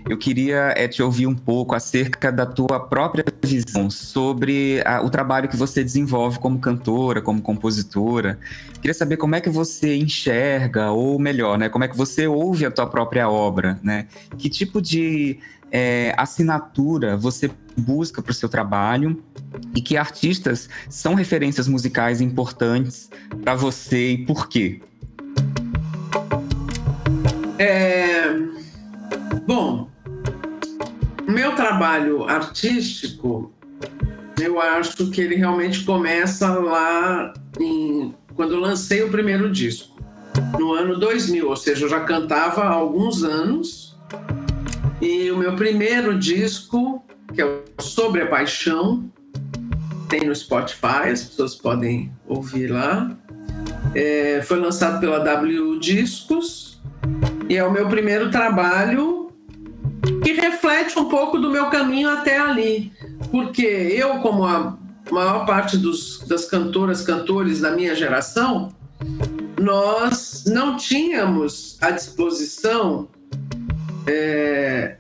[0.08, 5.10] eu queria é, te ouvir um pouco acerca da tua própria visão sobre a, o
[5.10, 8.40] trabalho que você desenvolve como cantora, como compositora.
[8.76, 12.66] Queria saber como é que você enxerga, ou melhor, né, como é que você ouve
[12.66, 14.08] a tua própria obra, né?
[14.38, 15.40] Que tipo de
[15.72, 19.24] é, assinatura você busca para o seu trabalho
[19.76, 23.10] e que artistas são referências musicais importantes
[23.42, 24.82] para você e por quê?
[27.58, 28.24] É...
[29.48, 29.90] Bom,
[31.28, 33.52] meu trabalho artístico
[34.42, 40.02] eu acho que ele realmente começa lá em, quando eu lancei o primeiro disco,
[40.58, 43.96] no ano 2000, ou seja, eu já cantava há alguns anos.
[45.02, 49.12] E o meu primeiro disco, que é o Sobre a Paixão,
[50.08, 53.10] tem no Spotify, as pessoas podem ouvir lá.
[53.96, 56.80] É, foi lançado pela W Discos
[57.50, 59.32] e é o meu primeiro trabalho
[60.24, 62.92] que reflete um pouco do meu caminho até ali.
[63.32, 64.78] Porque eu, como a
[65.10, 68.72] maior parte dos, das cantoras, cantores da minha geração,
[69.60, 73.08] nós não tínhamos à disposição
[74.08, 74.96] é,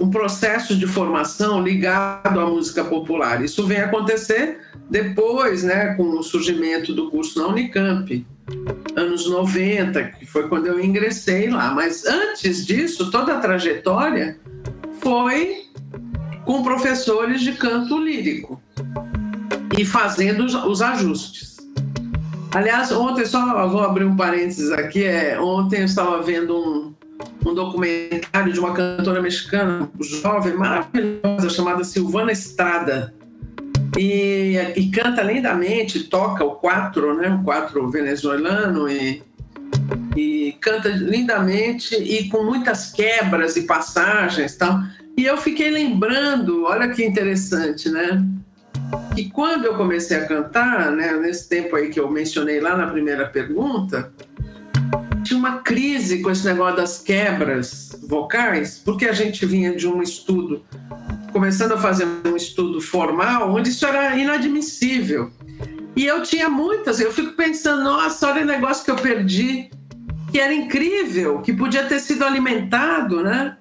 [0.00, 3.42] um processo de formação ligado à música popular.
[3.44, 8.26] Isso vem acontecer depois, né, com o surgimento do curso na Unicamp,
[8.96, 11.72] anos 90, que foi quando eu ingressei lá.
[11.74, 14.38] Mas antes disso, toda a trajetória
[15.00, 15.64] foi
[16.44, 18.60] com professores de canto lírico
[19.76, 21.58] e fazendo os ajustes.
[22.50, 26.94] Aliás, ontem, só vou abrir um parênteses aqui, é, ontem eu estava vendo um,
[27.44, 33.14] um documentário de uma cantora mexicana, jovem, maravilhosa, chamada Silvana Estrada.
[33.96, 37.28] E, e canta lindamente, toca o quatro, né?
[37.30, 39.22] O quatro venezuelano e,
[40.16, 44.80] e canta lindamente e com muitas quebras e passagens tal.
[45.16, 48.24] E eu fiquei lembrando, olha que interessante, né?
[49.14, 52.86] Que quando eu comecei a cantar, né, nesse tempo aí que eu mencionei lá na
[52.86, 54.12] primeira pergunta,
[55.28, 60.02] tinha uma crise com esse negócio das quebras vocais, porque a gente vinha de um
[60.02, 60.64] estudo,
[61.32, 65.30] começando a fazer um estudo formal, onde isso era inadmissível.
[65.94, 69.70] E eu tinha muitas, eu fico pensando, nossa, olha o negócio que eu perdi,
[70.32, 73.56] que era incrível, que podia ter sido alimentado, né?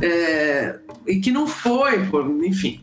[0.00, 2.80] É, e que não foi, por, enfim.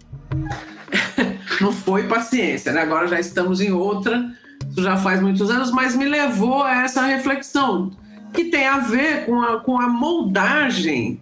[1.62, 2.82] não foi paciência, né?
[2.82, 4.30] Agora já estamos em outra,
[4.70, 7.92] isso já faz muitos anos, mas me levou a essa reflexão
[8.34, 11.20] que tem a ver com a, com a moldagem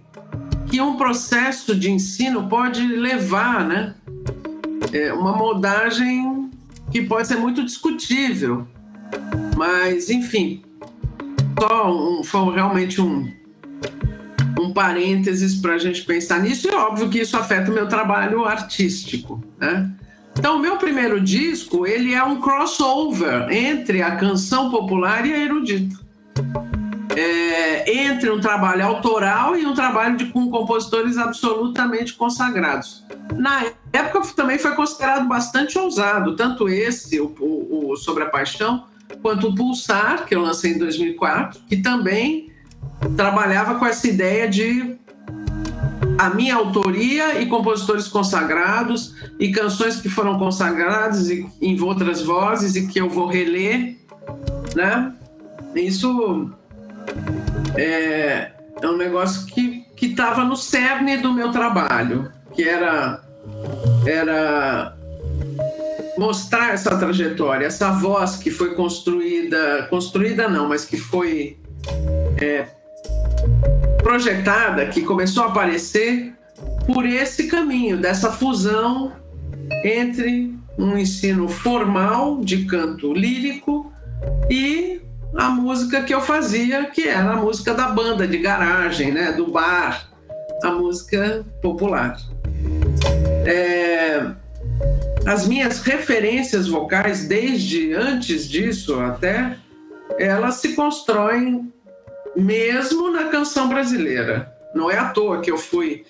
[0.70, 3.96] que um processo de ensino pode levar, né?
[4.91, 6.52] É uma moldagem
[6.91, 8.67] que pode ser muito discutível,
[9.56, 10.62] mas enfim,
[11.60, 13.32] só um, foi realmente um,
[14.60, 18.46] um parênteses para a gente pensar nisso, e óbvio que isso afeta o meu trabalho
[18.46, 19.89] artístico, né?
[20.38, 25.38] Então, o meu primeiro disco, ele é um crossover entre a canção popular e a
[25.39, 26.07] erudita
[27.18, 33.04] é, entre um trabalho autoral e um trabalho de, com compositores absolutamente consagrados.
[33.36, 38.86] Na época também foi considerado bastante ousado, tanto esse, o, o, o Sobre a Paixão,
[39.20, 42.52] quanto o Pulsar, que eu lancei em 2004, que também
[43.16, 44.96] trabalhava com essa ideia de
[46.20, 52.86] a minha autoria e compositores consagrados e canções que foram consagradas em outras vozes e
[52.86, 53.98] que eu vou reler,
[54.76, 55.14] né?
[55.76, 56.52] Isso
[57.76, 63.22] é, é um negócio que estava no cerne do meu trabalho, que era,
[64.06, 64.96] era
[66.17, 71.58] mostrar essa trajetória, essa voz que foi construída, construída não, mas que foi
[72.41, 72.67] é,
[74.02, 76.34] projetada, que começou a aparecer
[76.86, 79.13] por esse caminho, dessa fusão
[79.84, 83.91] entre um ensino formal de canto lírico
[84.50, 85.02] e
[85.38, 89.47] a música que eu fazia, que era a música da banda de garagem, né, do
[89.52, 90.10] bar,
[90.63, 92.17] a música popular.
[93.45, 94.32] É,
[95.28, 99.58] as minhas referências vocais, desde antes disso até,
[100.17, 101.71] elas se constroem
[102.36, 104.52] mesmo na canção brasileira.
[104.73, 106.04] Não é à toa que eu fui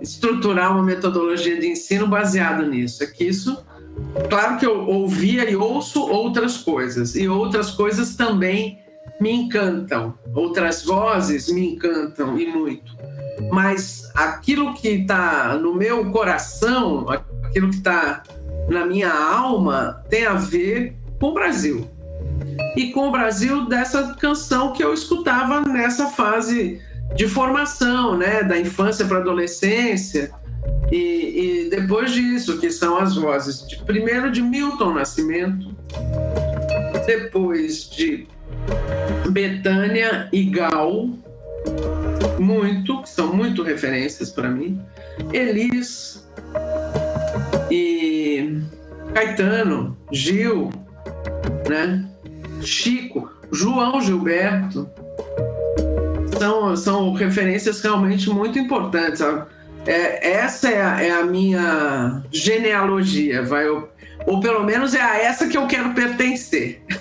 [0.00, 3.02] estruturar uma metodologia de ensino baseado nisso.
[3.02, 3.64] É que isso
[4.28, 8.78] Claro que eu ouvia e ouço outras coisas, e outras coisas também
[9.20, 12.96] me encantam, outras vozes me encantam e muito.
[13.50, 18.22] Mas aquilo que está no meu coração, aquilo que está
[18.68, 21.88] na minha alma, tem a ver com o Brasil.
[22.76, 26.80] E com o Brasil dessa canção que eu escutava nessa fase
[27.14, 30.32] de formação, né, da infância para adolescência
[30.94, 35.74] e, e, depois disso, que são as vozes de primeiro de Milton Nascimento,
[37.04, 38.28] depois de
[39.28, 41.08] Betânia e Gal,
[42.38, 44.80] muito, são muito referências para mim.
[45.32, 46.24] Elis
[47.72, 48.60] e
[49.12, 50.70] Caetano, Gil,
[51.68, 52.08] né?
[52.60, 54.88] Chico, João Gilberto.
[56.38, 59.20] São, são referências realmente muito importantes.
[59.86, 63.42] É, essa é a, é a, minha genealogia.
[63.42, 63.88] Vai, eu,
[64.26, 66.82] ou pelo menos é a essa que eu quero pertencer.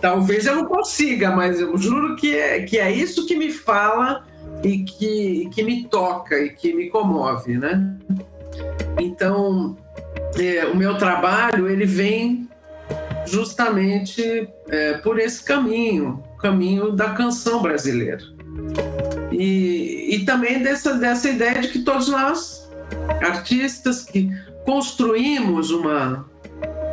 [0.00, 4.24] Talvez eu não consiga, mas eu juro que é, que é isso que me fala
[4.64, 7.96] e que, que me toca e que me comove, né?
[8.98, 9.76] Então,
[10.38, 12.48] é, o meu trabalho ele vem
[13.26, 18.22] justamente é, por esse caminho, caminho da canção brasileira.
[19.40, 22.70] E, e também dessa, dessa ideia de que todos nós,
[23.22, 24.30] artistas que
[24.66, 26.28] construímos uma,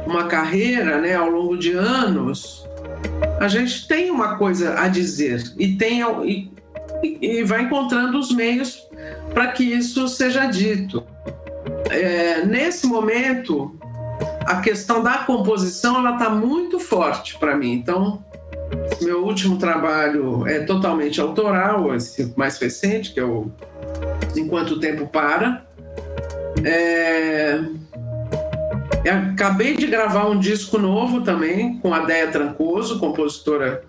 [0.05, 2.65] uma carreira né, ao longo de anos,
[3.37, 6.49] a gente tem uma coisa a dizer e, tem, e,
[7.03, 8.81] e vai encontrando os meios
[9.33, 11.03] para que isso seja dito.
[11.89, 13.77] É, nesse momento,
[14.45, 17.73] a questão da composição ela está muito forte para mim.
[17.73, 18.23] Então,
[19.01, 23.51] meu último trabalho é totalmente autoral, esse mais recente, que é o
[24.35, 25.65] Enquanto o Tempo Para.
[26.63, 27.59] É...
[29.09, 33.83] acabei de gravar um disco novo também, com a Deia Trancoso, compositora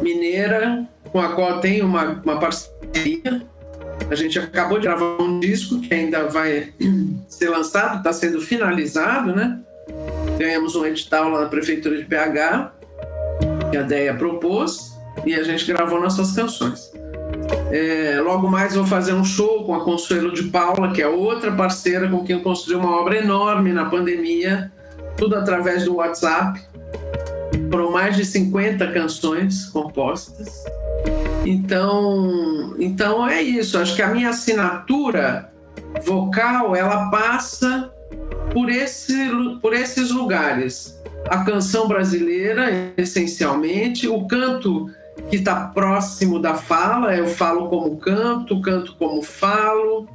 [0.00, 3.42] mineira, com a qual tenho uma, uma parceria.
[4.10, 6.72] A gente acabou de gravar um disco que ainda vai
[7.28, 9.60] ser lançado, está sendo finalizado, né?
[10.38, 12.73] Ganhamos um edital lá na Prefeitura de PH,
[13.74, 14.96] que a Deia propôs,
[15.26, 16.92] e a gente gravou nossas canções.
[17.72, 21.50] É, logo mais vou fazer um show com a Consuelo de Paula, que é outra
[21.50, 24.70] parceira com quem eu construí uma obra enorme na pandemia,
[25.16, 26.62] tudo através do WhatsApp.
[27.68, 30.62] Foram mais de 50 canções compostas.
[31.44, 33.76] Então, então é isso.
[33.76, 35.50] Acho que a minha assinatura
[36.04, 37.92] vocal ela passa
[38.52, 40.94] por, esse, por esses lugares.
[41.28, 44.90] A canção brasileira, essencialmente, o canto
[45.30, 50.08] que está próximo da fala, eu falo como canto, canto como falo.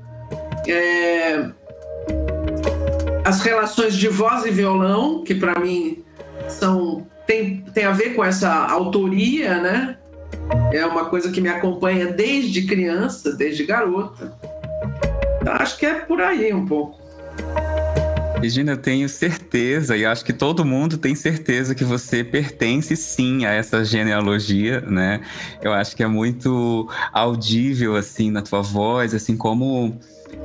[0.67, 1.49] É...
[3.25, 6.03] As relações de voz e violão, que para mim
[6.47, 9.97] são tem, tem a ver com essa autoria, né?
[10.73, 14.33] É uma coisa que me acompanha desde criança, desde garota.
[15.45, 16.99] Acho que é por aí um pouco.
[18.41, 23.45] Regina, eu tenho certeza, e acho que todo mundo tem certeza que você pertence sim
[23.45, 25.19] a essa genealogia, né?
[25.61, 29.99] Eu acho que é muito audível, assim, na tua voz, assim, como,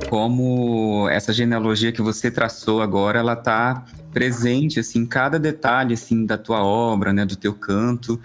[0.09, 6.25] como essa genealogia que você traçou agora, ela tá presente, assim, em cada detalhe, assim,
[6.25, 7.25] da tua obra, né?
[7.25, 8.19] Do teu canto.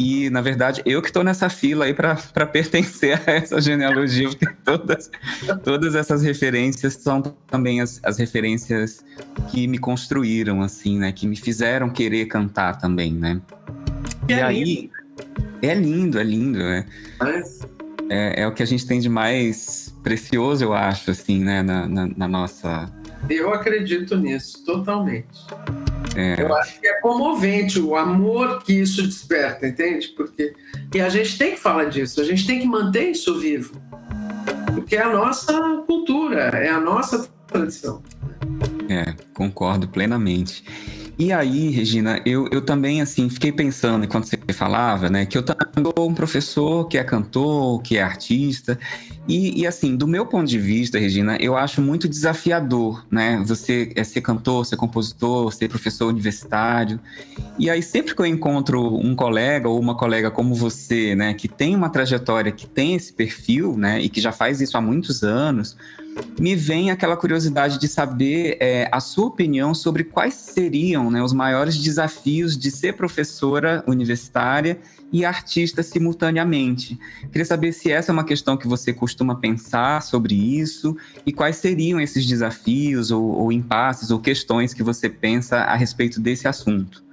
[0.00, 2.16] E, na verdade, eu que estou nessa fila aí para
[2.46, 5.10] pertencer a essa genealogia, porque todas,
[5.62, 9.04] todas essas referências são também as, as referências
[9.50, 11.12] que me construíram, assim, né?
[11.12, 13.40] Que me fizeram querer cantar também, né?
[14.28, 14.64] E, é aí.
[14.64, 15.02] Lindo.
[15.62, 16.84] É lindo, é lindo, né?
[18.10, 21.62] É, é o que a gente tem de mais precioso, eu acho, assim, né?
[21.62, 22.92] na, na, na nossa.
[23.30, 25.46] Eu acredito nisso, totalmente.
[26.14, 26.42] É.
[26.42, 30.08] Eu acho que é comovente o amor que isso desperta, entende?
[30.08, 30.54] Porque
[30.94, 33.80] e a gente tem que falar disso, a gente tem que manter isso vivo,
[34.74, 38.02] porque é a nossa cultura, é a nossa tradição.
[38.88, 40.64] É, concordo plenamente.
[41.18, 45.42] E aí, Regina, eu, eu também, assim, fiquei pensando enquanto você falava, né, que eu
[45.42, 48.78] também sou um professor que é cantor, que é artista,
[49.28, 53.92] e, e, assim, do meu ponto de vista, Regina, eu acho muito desafiador, né, você
[53.94, 56.98] é ser cantor, ser compositor, ser professor universitário,
[57.58, 61.46] e aí sempre que eu encontro um colega ou uma colega como você, né, que
[61.46, 65.22] tem uma trajetória, que tem esse perfil, né, e que já faz isso há muitos
[65.22, 65.76] anos,
[66.38, 71.32] me vem aquela curiosidade de saber é, a sua opinião sobre quais seriam né, os
[71.32, 74.78] maiores desafios de ser professora universitária
[75.12, 76.98] e artista simultaneamente.
[77.30, 80.96] Queria saber se essa é uma questão que você costuma pensar sobre isso
[81.26, 86.18] e quais seriam esses desafios ou, ou impasses ou questões que você pensa a respeito
[86.18, 87.04] desse assunto.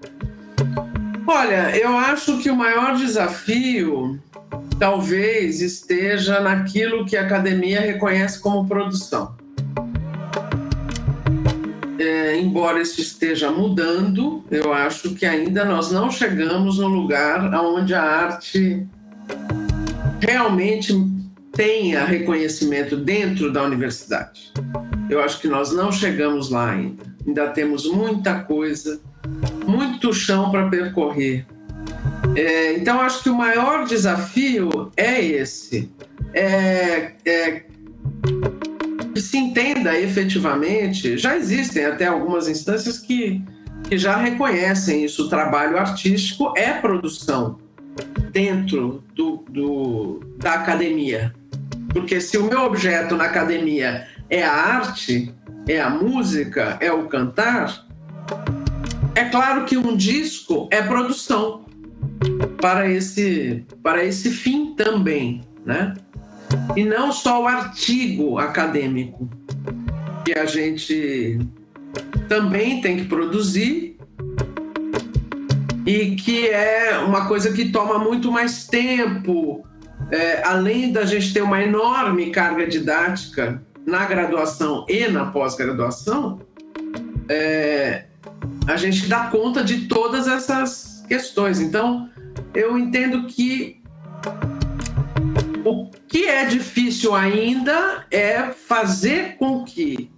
[1.27, 4.19] Olha, eu acho que o maior desafio
[4.79, 9.35] talvez esteja naquilo que a academia reconhece como produção.
[11.99, 17.93] É, embora isso esteja mudando, eu acho que ainda nós não chegamos no lugar onde
[17.93, 18.87] a arte
[20.21, 20.93] realmente
[21.51, 24.53] tenha reconhecimento dentro da universidade.
[25.09, 27.03] Eu acho que nós não chegamos lá ainda.
[27.27, 29.01] Ainda temos muita coisa,
[29.67, 31.45] muito chão para percorrer
[32.35, 35.91] é, então, acho que o maior desafio é esse:
[36.33, 37.63] é, é,
[39.13, 41.17] que se entenda efetivamente.
[41.17, 43.41] Já existem até algumas instâncias que,
[43.89, 45.25] que já reconhecem isso.
[45.25, 47.57] O trabalho artístico é produção
[48.31, 51.33] dentro do, do, da academia.
[51.91, 55.33] Porque se o meu objeto na academia é a arte,
[55.67, 57.87] é a música, é o cantar,
[59.15, 61.65] é claro que um disco é produção
[62.59, 65.93] para esse, para esse fim também, né?
[66.75, 69.29] E não só o artigo acadêmico,
[70.25, 71.39] que a gente
[72.27, 73.97] também tem que produzir
[75.85, 79.65] e que é uma coisa que toma muito mais tempo,
[80.11, 86.41] é, além da gente ter uma enorme carga didática na graduação e na pós-graduação,
[87.27, 88.05] é,
[88.67, 91.59] a gente dá conta de todas essas questões.
[91.59, 92.09] Então,
[92.53, 93.81] eu entendo que
[95.63, 100.09] o que é difícil ainda é fazer com que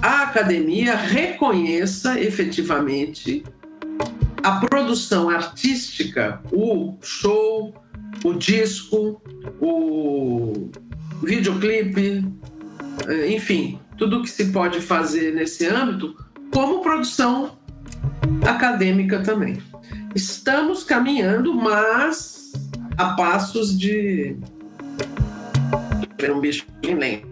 [0.00, 3.42] a academia reconheça efetivamente
[4.42, 7.74] a produção artística, o show,
[8.24, 9.20] o disco,
[9.60, 10.70] o
[11.22, 12.24] videoclipe,
[13.08, 16.16] eh, enfim, tudo que se pode fazer nesse âmbito,
[16.52, 17.58] como produção
[18.46, 19.58] acadêmica também.
[20.14, 22.52] Estamos caminhando, mas
[22.96, 24.36] a passos de.
[26.30, 27.28] um bicho lento.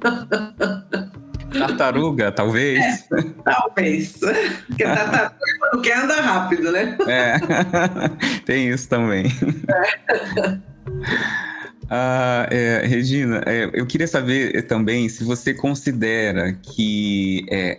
[1.58, 3.06] Tartaruga, talvez.
[3.12, 4.18] É, talvez.
[4.66, 5.36] Porque tartaruga
[5.72, 6.96] não quer andar rápido, né?
[7.06, 7.36] É,
[8.44, 9.26] tem isso também.
[9.68, 10.58] É.
[11.90, 17.78] Ah, é, Regina, é, eu queria saber também se você considera que, é,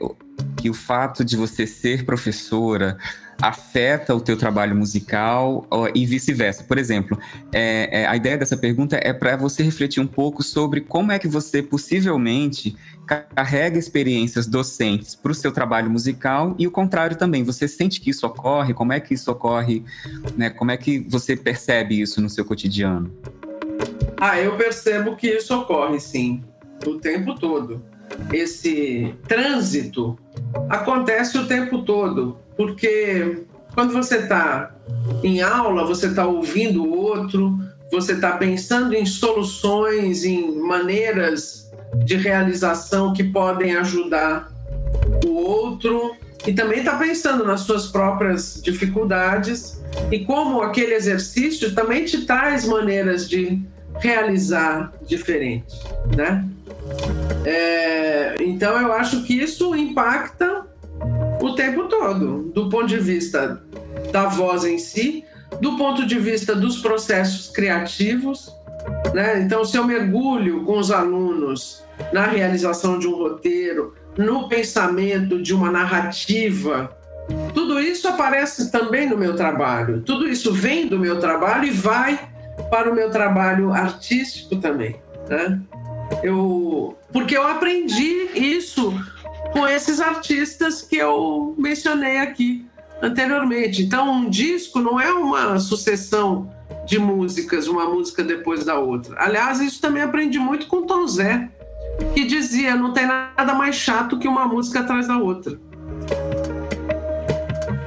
[0.58, 2.98] que o fato de você ser professora
[3.42, 6.64] afeta o teu trabalho musical e vice-versa.
[6.64, 7.18] Por exemplo,
[7.52, 11.20] é, é, a ideia dessa pergunta é para você refletir um pouco sobre como é
[11.20, 12.76] que você possivelmente
[13.36, 17.44] carrega experiências docentes para o seu trabalho musical e o contrário também.
[17.44, 18.74] Você sente que isso ocorre?
[18.74, 19.84] Como é que isso ocorre?
[20.36, 20.50] Né?
[20.50, 23.12] Como é que você percebe isso no seu cotidiano?
[24.18, 26.44] Ah, eu percebo que isso ocorre, sim,
[26.86, 27.84] o tempo todo.
[28.32, 30.18] Esse trânsito
[30.70, 34.74] acontece o tempo todo, porque quando você está
[35.24, 37.58] em aula, você está ouvindo o outro,
[37.92, 41.72] você está pensando em soluções, em maneiras
[42.06, 44.52] de realização que podem ajudar
[45.26, 49.82] o outro e também está pensando nas suas próprias dificuldades
[50.12, 53.62] e como aquele exercício também te traz maneiras de
[54.00, 55.76] realizar diferente,
[56.16, 56.46] né?
[57.46, 60.55] É, então eu acho que isso impacta
[61.46, 63.62] o tempo todo, do ponto de vista
[64.12, 65.24] da voz em si,
[65.62, 68.52] do ponto de vista dos processos criativos,
[69.14, 69.42] né?
[69.42, 75.54] Então se eu mergulho com os alunos na realização de um roteiro, no pensamento de
[75.54, 76.96] uma narrativa,
[77.54, 80.02] tudo isso aparece também no meu trabalho.
[80.02, 82.20] Tudo isso vem do meu trabalho e vai
[82.70, 84.96] para o meu trabalho artístico também,
[85.30, 85.60] né?
[86.24, 88.94] Eu, porque eu aprendi isso
[89.52, 92.66] com esses artistas que eu mencionei aqui
[93.02, 93.84] anteriormente.
[93.84, 96.50] Então, um disco não é uma sucessão
[96.86, 99.16] de músicas, uma música depois da outra.
[99.20, 101.50] Aliás, isso também aprendi muito com Tom Zé,
[102.14, 105.60] que dizia: não tem nada mais chato que uma música atrás da outra.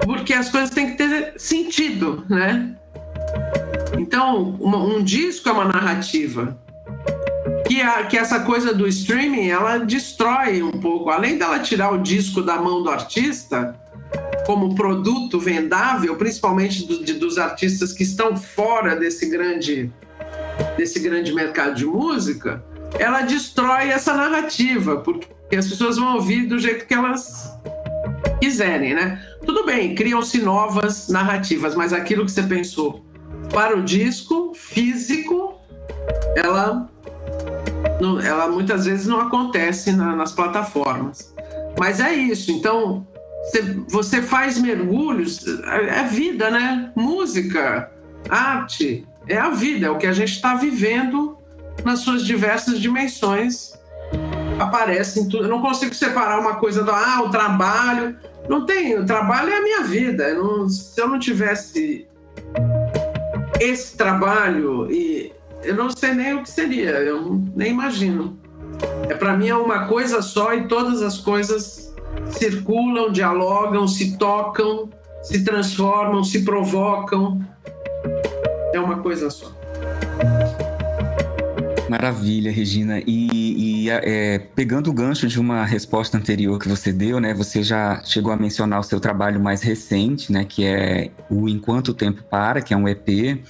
[0.05, 2.75] Porque as coisas têm que ter sentido, né?
[3.99, 6.59] Então, um disco é uma narrativa.
[7.69, 11.11] Que, a, que essa coisa do streaming, ela destrói um pouco.
[11.11, 13.79] Além dela tirar o disco da mão do artista,
[14.47, 19.93] como produto vendável, principalmente do, de, dos artistas que estão fora desse grande,
[20.77, 22.65] desse grande mercado de música,
[22.99, 27.53] ela destrói essa narrativa, porque as pessoas vão ouvir do jeito que elas
[28.41, 29.23] quiserem, né?
[29.45, 33.05] Tudo bem, criam-se novas narrativas, mas aquilo que você pensou
[33.53, 35.61] para o disco físico,
[36.35, 36.89] ela,
[38.25, 41.35] ela muitas vezes não acontece na, nas plataformas.
[41.79, 42.51] Mas é isso.
[42.51, 43.07] Então,
[43.89, 46.93] você faz mergulhos, é, é vida, né?
[46.95, 47.91] Música,
[48.29, 51.37] arte, é a vida, é o que a gente está vivendo
[51.85, 53.73] nas suas diversas dimensões.
[54.59, 55.45] Aparece em tudo.
[55.45, 58.17] Eu não consigo separar uma coisa do ah, o trabalho.
[58.49, 60.25] Não tem, o trabalho é a minha vida.
[60.29, 62.07] Eu não, se eu não tivesse
[63.61, 65.33] esse trabalho e
[65.63, 68.39] eu não sei nem o que seria, eu nem imagino.
[69.09, 71.95] É para mim é uma coisa só e todas as coisas
[72.31, 74.89] circulam, dialogam, se tocam,
[75.23, 77.41] se transformam, se provocam.
[78.73, 79.53] É uma coisa só.
[81.89, 83.01] Maravilha, Regina.
[83.01, 87.35] E, e é, pegando o gancho de uma resposta anterior que você deu, né?
[87.35, 90.45] Você já chegou a mencionar o seu trabalho mais recente, né?
[90.45, 93.41] Que é o Enquanto o Tempo Para, que é um EP.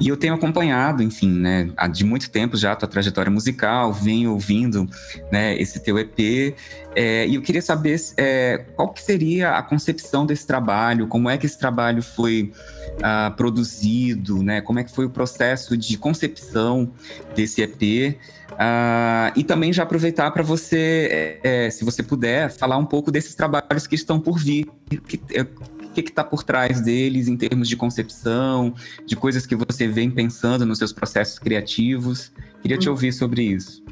[0.00, 4.32] E eu tenho acompanhado, enfim, né, de muito tempo já a tua trajetória musical, venho
[4.32, 4.88] ouvindo,
[5.30, 6.56] né, esse teu EP,
[6.96, 11.36] é, e eu queria saber é, qual que seria a concepção desse trabalho, como é
[11.36, 12.50] que esse trabalho foi
[12.96, 16.90] uh, produzido, né, como é que foi o processo de concepção
[17.36, 18.16] desse EP,
[18.58, 23.10] ah, e também já aproveitar para você, é, é, se você puder, falar um pouco
[23.10, 24.66] desses trabalhos que estão por vir,
[25.06, 29.56] que, é, o que está por trás deles em termos de concepção, de coisas que
[29.56, 32.32] você vem pensando nos seus processos criativos.
[32.62, 32.92] Queria te hum.
[32.92, 33.82] ouvir sobre isso.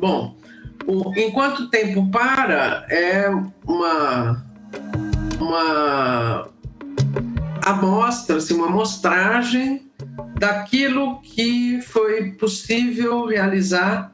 [0.00, 0.36] Bom,
[0.86, 3.28] o Enquanto o Tempo Para é
[3.66, 4.46] uma,
[5.40, 6.48] uma
[7.64, 9.90] amostra, assim, uma amostragem
[10.38, 14.12] daquilo que foi possível realizar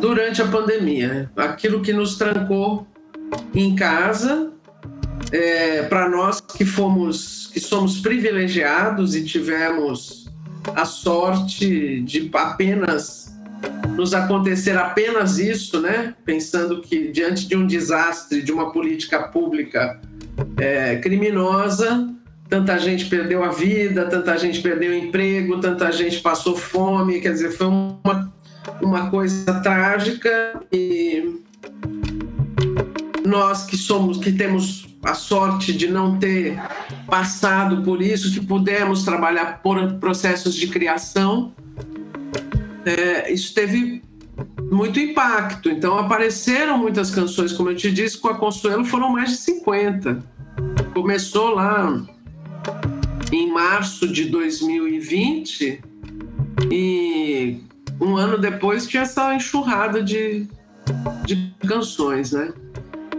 [0.00, 2.86] durante a pandemia, aquilo que nos trancou
[3.54, 4.52] em casa
[5.32, 10.26] é, para nós que fomos, que somos privilegiados e tivemos
[10.74, 13.26] a sorte de apenas
[13.96, 16.14] nos acontecer apenas isso, né?
[16.24, 19.98] Pensando que diante de um desastre, de uma política pública
[20.58, 22.14] é, criminosa,
[22.48, 27.32] tanta gente perdeu a vida, tanta gente perdeu o emprego, tanta gente passou fome, quer
[27.32, 28.32] dizer, foi uma,
[28.80, 31.40] uma coisa trágica e
[33.24, 36.58] nós que somos, que temos a sorte de não ter
[37.06, 41.52] passado por isso, que pudemos trabalhar por processos de criação,
[42.84, 44.02] é, isso teve
[44.70, 45.68] muito impacto.
[45.68, 50.24] Então apareceram muitas canções, como eu te disse, com a Consuelo foram mais de 50.
[50.94, 52.02] Começou lá
[53.32, 55.80] em março de 2020
[56.70, 57.60] e
[58.00, 60.46] um ano depois tinha essa enxurrada de,
[61.24, 62.52] de canções, né?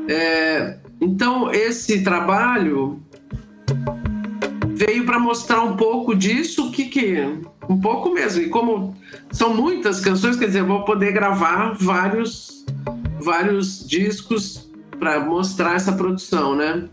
[0.08, 3.02] É, então, esse trabalho
[4.76, 7.18] veio para mostrar um pouco disso, que, que
[7.68, 8.44] um pouco mesmo.
[8.44, 8.96] E como
[9.32, 12.66] são muitas canções, quer dizer, eu vou poder gravar vários,
[13.20, 14.70] vários discos
[15.00, 16.88] para mostrar essa produção, né?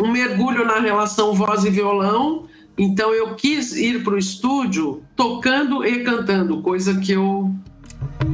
[0.00, 2.46] Um mergulho na relação voz e violão.
[2.76, 7.54] Então eu quis ir para o estúdio tocando e cantando, coisa que eu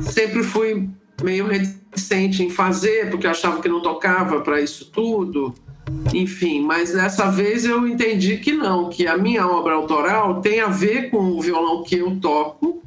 [0.00, 0.88] sempre fui
[1.22, 5.54] meio reticente em fazer, porque eu achava que não tocava para isso tudo.
[6.14, 10.68] Enfim, mas dessa vez eu entendi que não, que a minha obra autoral tem a
[10.68, 12.82] ver com o violão que eu toco.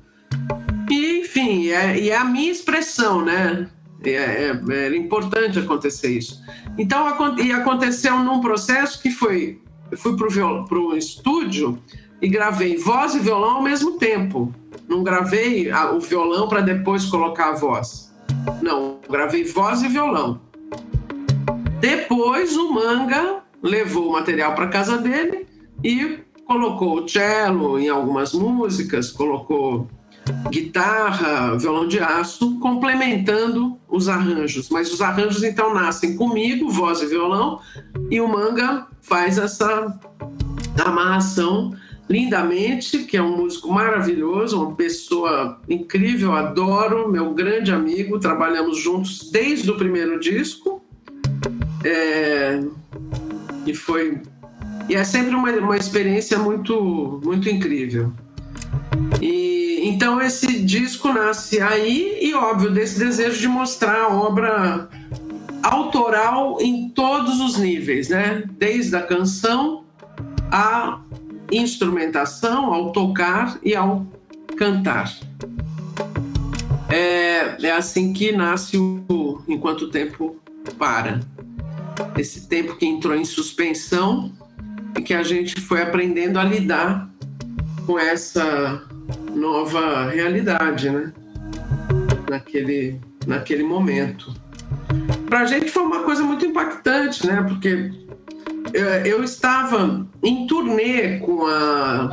[0.90, 3.70] E, enfim, é, e é a minha expressão, né?
[4.04, 6.42] É, é, é importante acontecer isso.
[6.78, 9.62] Então, e aconteceu num processo que foi:
[9.98, 11.80] fui para o estúdio
[12.22, 14.54] e gravei voz e violão ao mesmo tempo.
[14.88, 18.14] Não gravei o violão para depois colocar a voz.
[18.62, 20.40] Não, gravei voz e violão.
[21.80, 25.46] Depois o Manga levou o material para casa dele
[25.84, 29.88] e colocou cello em algumas músicas, colocou
[30.50, 34.70] guitarra, violão de aço, complementando os arranjos.
[34.70, 37.60] Mas os arranjos então nascem comigo, voz e violão,
[38.10, 40.00] e o Manga faz essa
[40.84, 41.74] amarração
[42.10, 49.32] lindamente, que é um músico maravilhoso, uma pessoa incrível, adoro, meu grande amigo, trabalhamos juntos
[49.32, 50.82] desde o primeiro disco.
[51.84, 52.62] É,
[53.66, 54.22] e foi
[54.90, 58.12] e é sempre uma, uma experiência muito muito incrível.
[59.22, 59.43] E
[59.88, 64.90] então esse disco nasce aí e óbvio desse desejo de mostrar a obra
[65.62, 68.44] autoral em todos os níveis, né?
[68.58, 69.84] Desde a canção
[70.52, 71.02] a
[71.52, 74.06] instrumentação, ao tocar e ao
[74.56, 75.12] cantar.
[76.90, 80.36] É, é assim que nasce o Enquanto o Tempo
[80.78, 81.22] Para.
[82.16, 84.32] Esse tempo que entrou em suspensão
[84.96, 87.10] e que a gente foi aprendendo a lidar
[87.88, 88.84] com essa
[89.34, 91.12] nova realidade, né?
[92.30, 94.34] Naquele, naquele momento.
[95.28, 97.44] Para a gente foi uma coisa muito impactante, né?
[97.48, 97.92] Porque
[98.74, 102.10] é, eu estava em turnê com a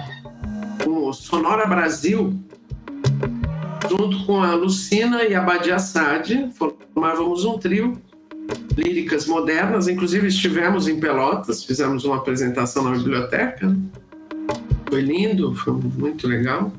[0.85, 2.35] com o Sonora Brasil,
[3.89, 8.01] junto com a Lucina e a Badia Sade, formávamos um trio,
[8.77, 13.77] líricas modernas, inclusive estivemos em Pelotas, fizemos uma apresentação na biblioteca,
[14.91, 16.73] foi lindo, foi muito legal.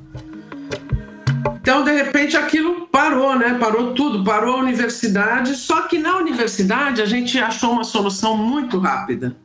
[1.62, 3.58] Então, de repente, aquilo parou, né?
[3.60, 5.56] Parou tudo, parou a universidade.
[5.56, 9.36] Só que na universidade a gente achou uma solução muito rápida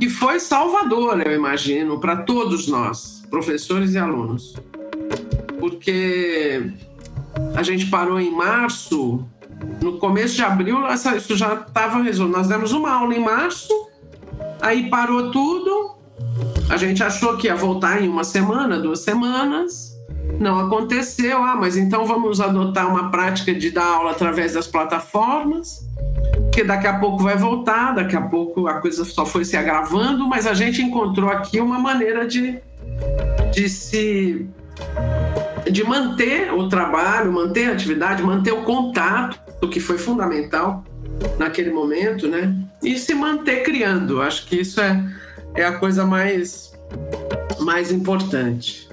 [0.00, 4.54] que foi salvador, eu imagino, para todos nós, professores e alunos.
[5.58, 6.72] Porque
[7.54, 9.24] a gente parou em março,
[9.80, 10.78] no começo de abril,
[11.16, 12.36] isso já estava resolvido.
[12.36, 13.72] Nós demos uma aula em março,
[14.60, 15.96] aí parou tudo,
[16.68, 19.94] A gente achou que ia voltar em uma semana, duas semanas.
[20.40, 21.42] Não aconteceu.
[21.42, 25.86] Ah, mas então vamos adotar uma prática de dar aula através das plataformas,
[26.52, 30.26] que daqui a pouco vai voltar, daqui a pouco a coisa só foi se agravando,
[30.26, 32.58] mas a gente encontrou aqui uma maneira de,
[33.52, 34.48] de se
[35.70, 40.84] de manter o trabalho, manter a atividade, manter o contato, o que foi fundamental
[41.38, 42.54] naquele momento, né?
[42.82, 44.20] E se manter criando.
[44.20, 45.02] Acho que isso é,
[45.54, 46.72] é a coisa mais,
[47.60, 48.88] mais importante.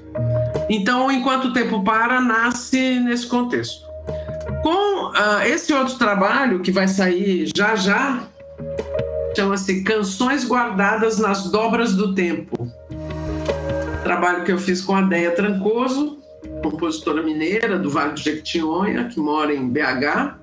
[0.70, 3.86] Então, enquanto o tempo para, nasce nesse contexto.
[4.64, 8.24] Com uh, esse outro trabalho que vai sair já já,
[9.36, 12.72] chama-se Canções Guardadas nas Dobras do Tempo.
[14.04, 16.20] Trabalho que eu fiz com a Deia Trancoso,
[16.64, 20.41] compositora mineira do Vale do Jequitinhonha, que mora em BH,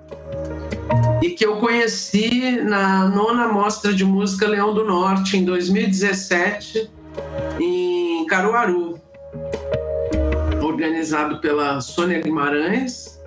[1.29, 6.91] e que eu conheci na nona Mostra de Música Leão do Norte, em 2017,
[7.61, 8.99] em Caruaru,
[10.63, 13.21] organizado pela Sônia Guimarães.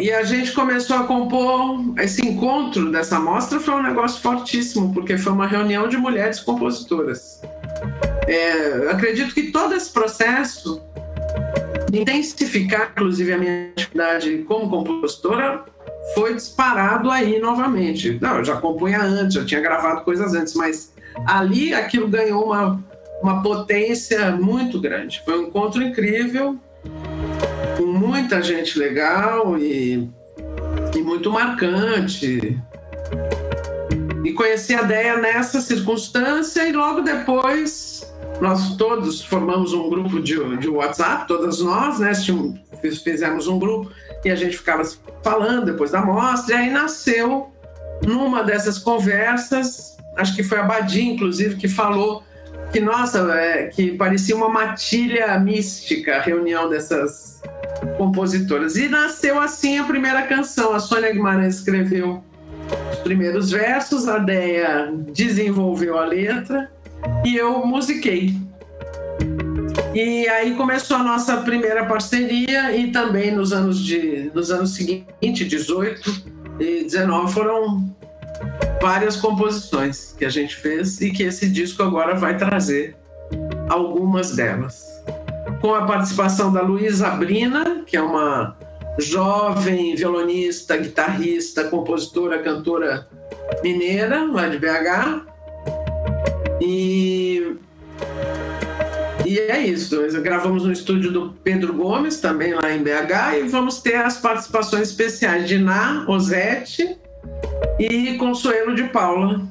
[0.00, 1.92] E a gente começou a compor.
[1.98, 7.42] Esse encontro dessa mostra foi um negócio fortíssimo, porque foi uma reunião de mulheres compositoras.
[8.26, 10.80] É, acredito que todo esse processo
[11.92, 15.73] intensificar, inclusive, a minha atividade como compositora
[16.14, 18.18] foi disparado aí novamente.
[18.20, 20.92] Não, eu já compunha antes, já tinha gravado coisas antes, mas
[21.26, 22.82] ali aquilo ganhou uma,
[23.22, 25.22] uma potência muito grande.
[25.24, 26.58] Foi um encontro incrível,
[27.76, 30.10] com muita gente legal e,
[30.94, 32.60] e muito marcante.
[34.24, 40.56] E conheci a Deia nessa circunstância e logo depois nós todos formamos um grupo de,
[40.56, 42.12] de WhatsApp, todas nós, né?
[42.90, 43.90] Fizemos um grupo
[44.24, 44.82] e a gente ficava
[45.22, 47.52] falando depois da mostra, e aí nasceu
[48.02, 52.22] numa dessas conversas, acho que foi a Badia, inclusive, que falou
[52.72, 57.40] que, nossa, é, que parecia uma matilha mística a reunião dessas
[57.96, 58.76] compositoras.
[58.76, 60.72] E nasceu assim a primeira canção.
[60.72, 62.22] A Sônia Guimarães escreveu
[62.92, 66.70] os primeiros versos, a Deia desenvolveu a letra
[67.24, 68.34] e eu musiquei.
[69.94, 75.48] E aí começou a nossa primeira parceria e também nos anos de nos anos seguintes,
[75.48, 77.94] 18 e 19 foram
[78.82, 82.96] várias composições que a gente fez e que esse disco agora vai trazer
[83.68, 84.84] algumas delas.
[85.60, 88.56] Com a participação da Luísa Brina, que é uma
[88.98, 93.06] jovem violonista, guitarrista, compositora, cantora
[93.62, 95.34] mineira, lá de BH,
[96.60, 97.56] e,
[99.34, 100.00] e é isso.
[100.22, 104.90] Gravamos no estúdio do Pedro Gomes, também lá em BH, e vamos ter as participações
[104.90, 106.96] especiais de Ná, Osete
[107.78, 109.42] e Consuelo de Paula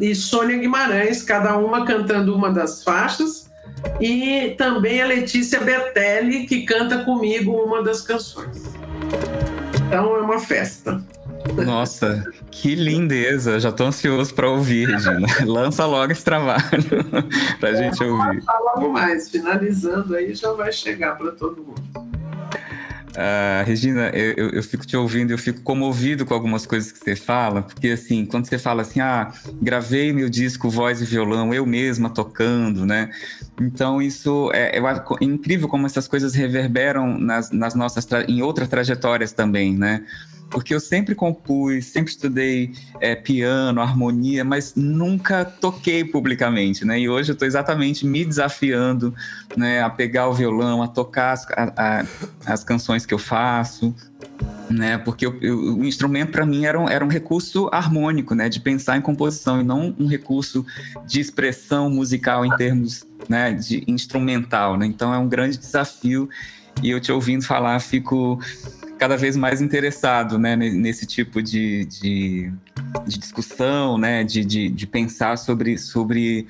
[0.00, 3.50] e Sônia Guimarães, cada uma cantando uma das faixas,
[4.00, 8.62] e também a Letícia Bertelli, que canta comigo uma das canções.
[9.86, 11.02] Então é uma festa.
[11.64, 13.58] Nossa, que lindeza!
[13.60, 15.26] Já tô ansioso para ouvir, Regina.
[15.46, 16.60] Lança logo esse trabalho
[17.58, 18.42] para a é, gente ouvir.
[18.74, 22.08] Logo mais, finalizando aí já vai chegar para todo mundo.
[23.18, 26.98] Uh, Regina, eu, eu, eu, fico te ouvindo, eu fico comovido com algumas coisas que
[26.98, 31.52] você fala, porque assim, quando você fala assim, ah, gravei meu disco voz e violão,
[31.52, 33.10] eu mesma tocando, né?
[33.60, 38.68] Então isso é, é, é incrível como essas coisas reverberam nas, nas nossas em outras
[38.68, 40.04] trajetórias também, né?
[40.50, 46.98] Porque eu sempre compus, sempre estudei é, piano, harmonia, mas nunca toquei publicamente, né?
[46.98, 49.14] E hoje eu estou exatamente me desafiando,
[49.56, 53.94] né, a pegar o violão, a tocar as, a, a, as canções que eu faço,
[54.70, 54.98] né?
[54.98, 58.48] Porque eu, eu, o instrumento para mim era um, era um recurso harmônico, né?
[58.48, 60.64] De pensar em composição e não um recurso
[61.06, 63.52] de expressão musical em termos, né?
[63.52, 64.86] De instrumental, né?
[64.86, 66.28] Então é um grande desafio
[66.82, 68.38] e eu te ouvindo falar fico
[68.98, 72.52] cada vez mais interessado né, nesse tipo de, de,
[73.06, 76.46] de discussão, né, de, de, de, pensar sobre, sobre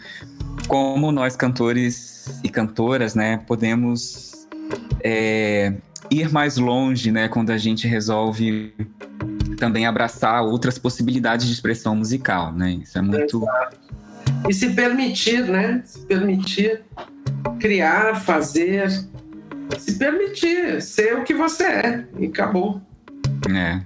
[0.66, 4.46] como nós cantores e cantoras né, podemos
[5.04, 5.74] é,
[6.10, 8.74] ir mais longe né, quando a gente resolve
[9.58, 12.52] também abraçar outras possibilidades de expressão musical.
[12.52, 12.78] Né?
[12.82, 13.44] Isso é muito.
[14.48, 15.82] E se permitir, né?
[15.84, 16.82] Se permitir
[17.58, 18.88] criar, fazer,
[19.76, 22.04] se permitir ser o que você é.
[22.18, 22.80] E acabou.
[23.50, 23.80] É.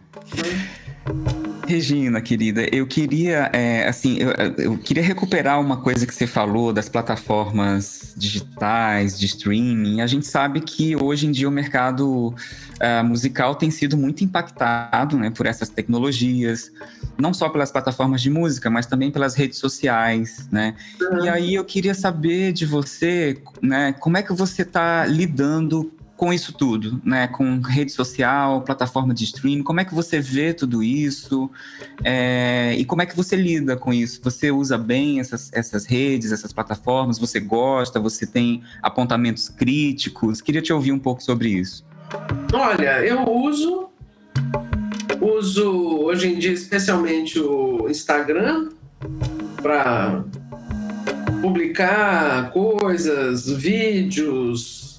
[1.73, 6.71] Regina, querida, eu queria, é, assim, eu, eu, queria recuperar uma coisa que você falou
[6.71, 10.03] das plataformas digitais, de streaming.
[10.03, 15.17] A gente sabe que hoje em dia o mercado uh, musical tem sido muito impactado
[15.17, 16.71] né, por essas tecnologias,
[17.17, 20.75] não só pelas plataformas de música, mas também pelas redes sociais, né?
[21.01, 21.25] Uhum.
[21.25, 25.91] E aí eu queria saber de você, né, como é que você está lidando
[26.23, 27.27] com isso tudo, né?
[27.27, 31.51] Com rede social, plataforma de streaming, como é que você vê tudo isso?
[32.05, 34.21] É, e como é que você lida com isso?
[34.23, 37.19] Você usa bem essas, essas redes, essas plataformas?
[37.19, 37.99] Você gosta?
[37.99, 40.41] Você tem apontamentos críticos?
[40.41, 41.85] Queria te ouvir um pouco sobre isso.
[42.53, 43.89] Olha, eu uso,
[45.21, 48.69] uso hoje em dia especialmente o Instagram
[49.61, 50.23] para
[51.41, 54.92] publicar coisas, vídeos,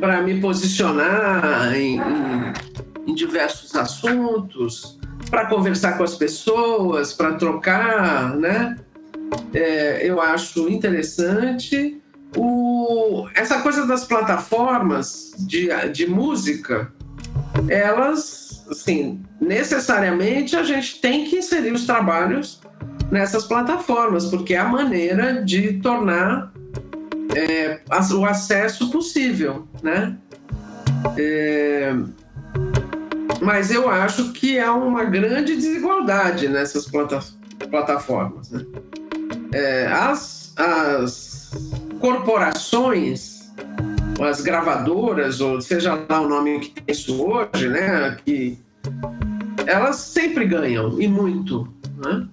[0.00, 2.52] para me posicionar em, em,
[3.06, 4.98] em diversos assuntos,
[5.30, 8.76] para conversar com as pessoas, para trocar, né?
[9.52, 12.00] É, eu acho interessante.
[12.36, 16.92] O, essa coisa das plataformas de, de música,
[17.68, 22.60] elas, assim, necessariamente a gente tem que inserir os trabalhos
[23.10, 26.52] nessas plataformas, porque é a maneira de tornar
[27.34, 27.80] é,
[28.14, 30.16] o acesso possível, né?
[31.16, 31.94] É,
[33.40, 37.20] mas eu acho que há uma grande desigualdade nessas plata
[37.70, 38.50] plataformas.
[38.50, 38.64] Né?
[39.52, 41.50] É, as, as
[42.00, 43.50] corporações,
[44.20, 48.16] as gravadoras, ou seja lá o nome que tem isso hoje, né?
[48.24, 48.58] Que
[49.66, 51.68] elas sempre ganham, e muito.
[51.96, 52.26] Né?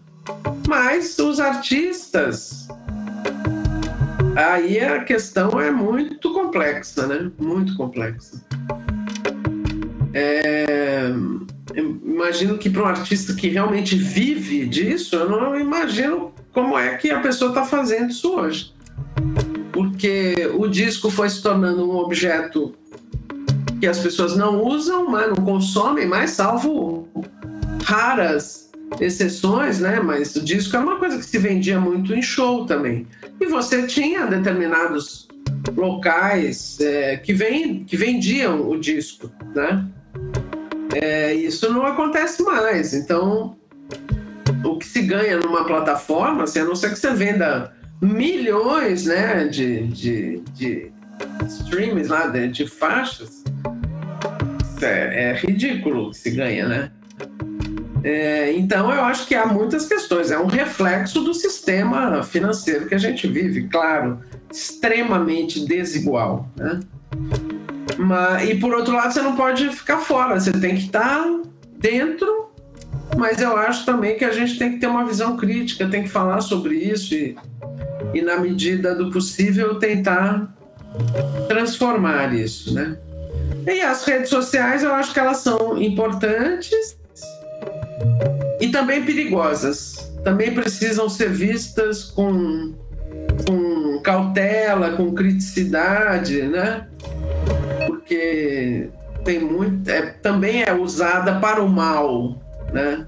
[0.68, 2.68] Mas os artistas
[4.36, 7.32] Aí a questão é muito complexa, né?
[7.40, 8.44] Muito complexa.
[10.14, 11.10] É,
[11.76, 17.12] imagino que para um artista que realmente vive disso, eu não imagino como é que
[17.12, 18.74] a pessoa está fazendo isso hoje.
[19.72, 22.74] Porque o disco foi se tornando um objeto
[23.80, 27.08] que as pessoas não usam, mas não consomem mais, salvo
[27.84, 28.65] raras
[29.00, 30.00] exceções, né?
[30.00, 33.08] Mas o disco é uma coisa que se vendia muito em show também.
[33.40, 35.28] E você tinha determinados
[35.76, 39.86] locais é, que, vem, que vendiam o disco, né?
[40.94, 42.94] É, isso não acontece mais.
[42.94, 43.58] Então,
[44.64, 49.46] o que se ganha numa plataforma, assim, a não ser que você venda milhões né,
[49.46, 50.92] de, de, de
[51.48, 53.44] streams lá, de, de faixas,
[54.82, 56.92] é, é ridículo o que se ganha, né?
[58.06, 60.30] É, então, eu acho que há muitas questões.
[60.30, 64.20] É um reflexo do sistema financeiro que a gente vive, claro,
[64.52, 66.48] extremamente desigual.
[66.56, 66.82] Né?
[67.98, 71.26] Mas, e, por outro lado, você não pode ficar fora, você tem que estar
[71.80, 72.52] dentro.
[73.18, 76.10] Mas eu acho também que a gente tem que ter uma visão crítica, tem que
[76.10, 77.36] falar sobre isso e,
[78.14, 80.54] e na medida do possível, tentar
[81.48, 82.98] transformar isso, né?
[83.66, 86.96] E as redes sociais, eu acho que elas são importantes,
[88.76, 90.12] também perigosas.
[90.22, 92.74] Também precisam ser vistas com,
[93.48, 96.86] com cautela, com criticidade, né?
[97.88, 98.90] Porque
[99.24, 102.38] tem muito, é, também é usada para o mal,
[102.74, 103.06] né?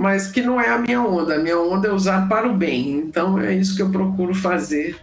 [0.00, 1.36] Mas que não é a minha onda.
[1.36, 2.98] A minha onda é usar para o bem.
[2.98, 4.96] Então é isso que eu procuro fazer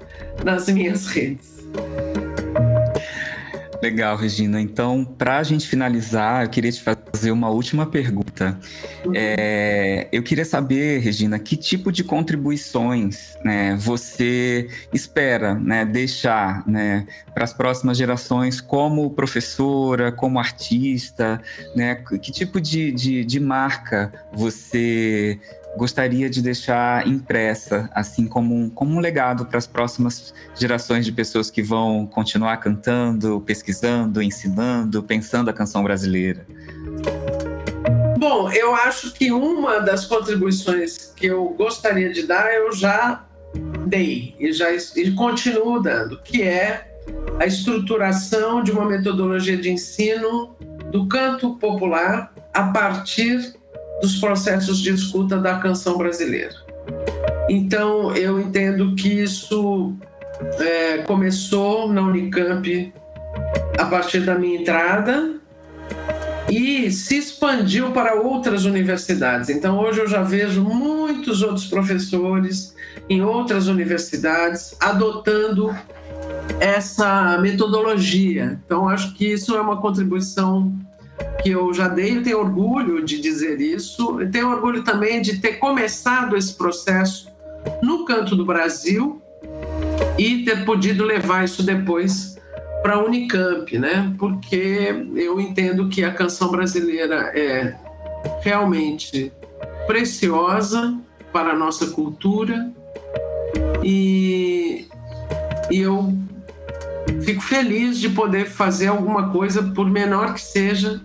[0.43, 1.61] nas minhas redes.
[3.81, 4.61] Legal, Regina.
[4.61, 8.59] Então, para a gente finalizar, eu queria te fazer uma última pergunta.
[9.03, 9.11] Uhum.
[9.15, 17.07] É, eu queria saber, Regina, que tipo de contribuições né, você espera né, deixar né,
[17.33, 21.41] para as próximas gerações como professora, como artista?
[21.75, 25.39] Né, que tipo de, de, de marca você
[25.77, 31.11] gostaria de deixar impressa, assim como um, como um legado para as próximas gerações de
[31.11, 36.45] pessoas que vão continuar cantando, pesquisando, ensinando, pensando a canção brasileira?
[38.17, 43.25] Bom, eu acho que uma das contribuições que eu gostaria de dar eu já
[43.87, 46.91] dei e já e continuo dando, que é
[47.39, 50.55] a estruturação de uma metodologia de ensino
[50.91, 53.55] do canto popular a partir
[54.01, 56.55] dos processos de escuta da canção brasileira.
[57.49, 59.93] Então, eu entendo que isso
[60.59, 62.93] é, começou na Unicamp
[63.77, 65.35] a partir da minha entrada
[66.49, 69.49] e se expandiu para outras universidades.
[69.49, 72.75] Então, hoje eu já vejo muitos outros professores
[73.09, 75.73] em outras universidades adotando
[76.59, 78.59] essa metodologia.
[78.65, 80.73] Então, acho que isso é uma contribuição
[81.41, 85.53] que eu já dei, eu tenho orgulho de dizer isso, tenho orgulho também de ter
[85.53, 87.29] começado esse processo
[87.81, 89.21] no canto do Brasil
[90.17, 92.37] e ter podido levar isso depois
[92.81, 94.13] para a Unicamp, né?
[94.17, 97.75] Porque eu entendo que a canção brasileira é
[98.41, 99.31] realmente
[99.85, 100.97] preciosa
[101.31, 102.71] para a nossa cultura
[103.83, 104.87] e,
[105.69, 106.13] e eu
[107.23, 111.01] fico feliz de poder fazer alguma coisa, por menor que seja,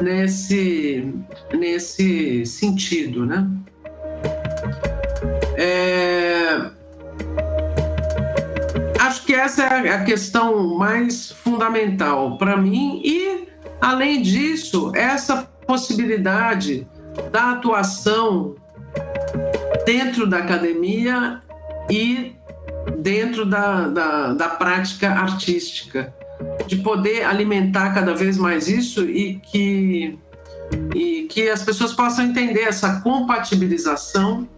[0.00, 1.14] nesse,
[1.52, 3.48] nesse sentido, né?
[5.56, 6.70] É...
[9.00, 13.48] Acho que essa é a questão mais fundamental para mim e,
[13.80, 16.86] além disso, essa possibilidade
[17.30, 18.54] da atuação
[19.84, 21.40] dentro da academia
[21.90, 22.34] e
[22.98, 26.14] dentro da, da, da prática artística
[26.66, 30.18] de poder alimentar cada vez mais isso e que,
[30.94, 34.48] e que as pessoas possam entender essa compatibilização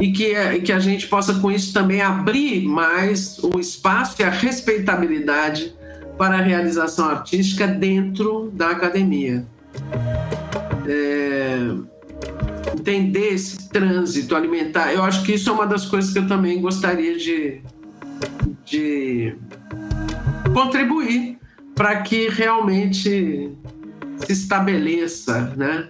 [0.00, 4.24] e que, e que a gente possa, com isso, também abrir mais o espaço e
[4.24, 5.74] a respeitabilidade
[6.16, 9.44] para a realização artística dentro da academia.
[10.86, 11.58] É,
[12.74, 16.60] entender esse trânsito alimentar, eu acho que isso é uma das coisas que eu também
[16.60, 17.60] gostaria de,
[18.64, 19.36] de
[20.58, 21.38] contribuir
[21.72, 23.52] para que realmente
[24.16, 25.88] se estabeleça, né?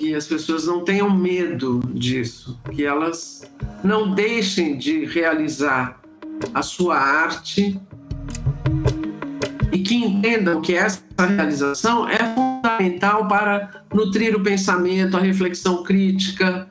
[0.00, 3.48] Que as pessoas não tenham medo disso, que elas
[3.84, 6.00] não deixem de realizar
[6.52, 7.80] a sua arte
[9.70, 16.68] e que entendam que essa realização é fundamental para nutrir o pensamento, a reflexão crítica,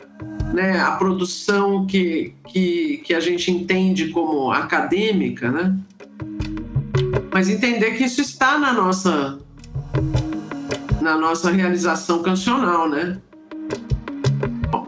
[0.54, 5.78] né, a produção que, que, que a gente entende como acadêmica, né?
[7.32, 9.40] Mas entender que isso está na nossa
[11.02, 13.22] na nossa realização cancional, né?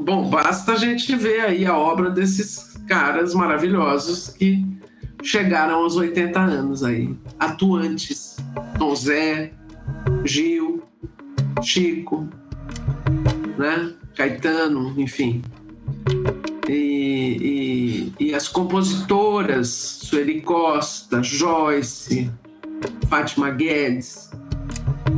[0.02, 4.66] Bom, basta a gente ver aí a obra desses caras maravilhosos que
[5.22, 8.38] chegaram aos 80 anos aí, atuantes.
[8.78, 9.52] Tom Zé,
[10.26, 10.82] Gil,
[11.62, 12.28] Chico,
[13.58, 13.94] né?
[14.16, 15.42] Caetano, enfim.
[16.70, 22.32] E, e, e as compositoras, Sueli Costa, Joyce,
[23.10, 24.30] Fátima Guedes,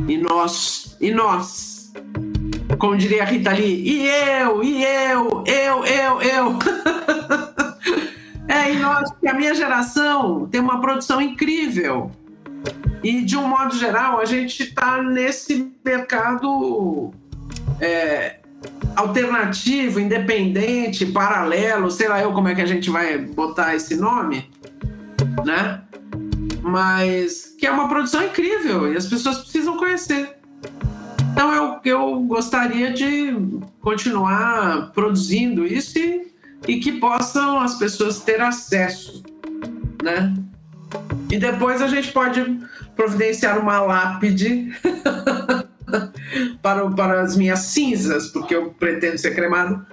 [0.08, 1.92] e nós, e nós,
[2.78, 6.58] como diria a Rita Lee, e eu, e eu, eu, eu, eu.
[8.48, 12.10] é, e nós, que a minha geração tem uma produção incrível.
[13.04, 17.12] E, de um modo geral, a gente está nesse mercado
[17.78, 18.36] é,
[18.96, 24.50] alternativo, independente, paralelo, sei lá eu como é que a gente vai botar esse nome,
[25.44, 25.80] né?
[26.62, 30.36] Mas que é uma produção incrível e as pessoas precisam conhecer.
[31.32, 33.34] Então eu, eu gostaria de
[33.80, 36.32] continuar produzindo isso e,
[36.68, 39.22] e que possam as pessoas ter acesso,
[40.02, 40.34] né?
[41.30, 42.60] E depois a gente pode
[42.94, 44.70] providenciar uma lápide
[46.62, 49.84] para, para as minhas cinzas, porque eu pretendo ser cremado,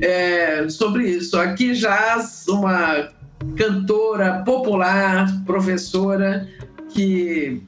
[0.00, 1.38] é, sobre isso.
[1.38, 3.10] Aqui jaz uma
[3.56, 6.48] cantora popular, professora,
[6.90, 7.62] que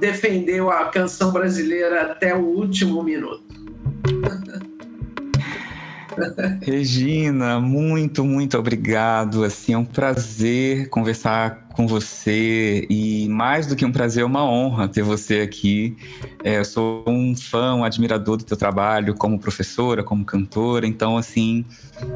[0.00, 3.52] defendeu a canção brasileira até o último minuto.
[6.60, 9.44] Regina, muito, muito obrigado.
[9.44, 14.44] Assim, é um prazer conversar com você e mais do que um prazer, é uma
[14.44, 15.96] honra ter você aqui.
[16.44, 20.86] É, eu sou um fã, um admirador do teu trabalho como professora, como cantora.
[20.86, 21.64] Então, assim,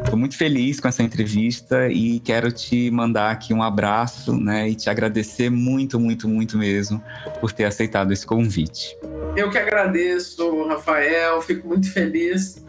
[0.03, 4.69] estou muito feliz com essa entrevista e quero te mandar aqui um abraço, né?
[4.69, 7.03] E te agradecer muito, muito, muito mesmo
[7.41, 8.97] por ter aceitado esse convite.
[9.37, 11.41] Eu que agradeço, Rafael.
[11.41, 12.65] Fico muito feliz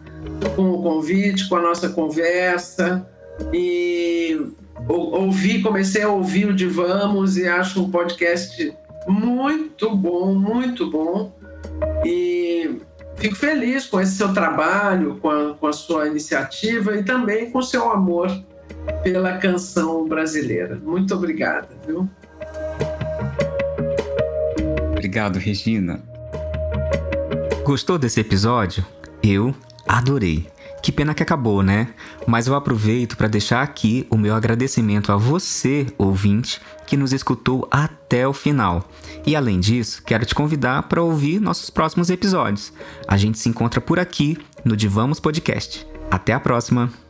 [0.55, 3.07] com o convite, com a nossa conversa
[3.53, 4.39] e
[4.87, 8.73] ouvi, comecei a ouvir o de Vamos e acho um podcast
[9.07, 11.35] muito bom, muito bom
[12.05, 12.79] e
[13.15, 17.59] fico feliz com esse seu trabalho, com a, com a sua iniciativa e também com
[17.59, 18.29] o seu amor
[19.03, 20.79] pela canção brasileira.
[20.83, 22.07] Muito obrigada, viu?
[24.91, 26.01] Obrigado, Regina.
[27.63, 28.85] Gostou desse episódio?
[29.21, 29.53] Eu
[29.87, 30.47] Adorei.
[30.81, 31.89] Que pena que acabou, né?
[32.25, 37.67] Mas eu aproveito para deixar aqui o meu agradecimento a você, ouvinte, que nos escutou
[37.71, 38.87] até o final.
[39.25, 42.71] E além disso, quero te convidar para ouvir nossos próximos episódios.
[43.07, 45.85] A gente se encontra por aqui no Divamos Podcast.
[46.11, 47.06] Até a próxima!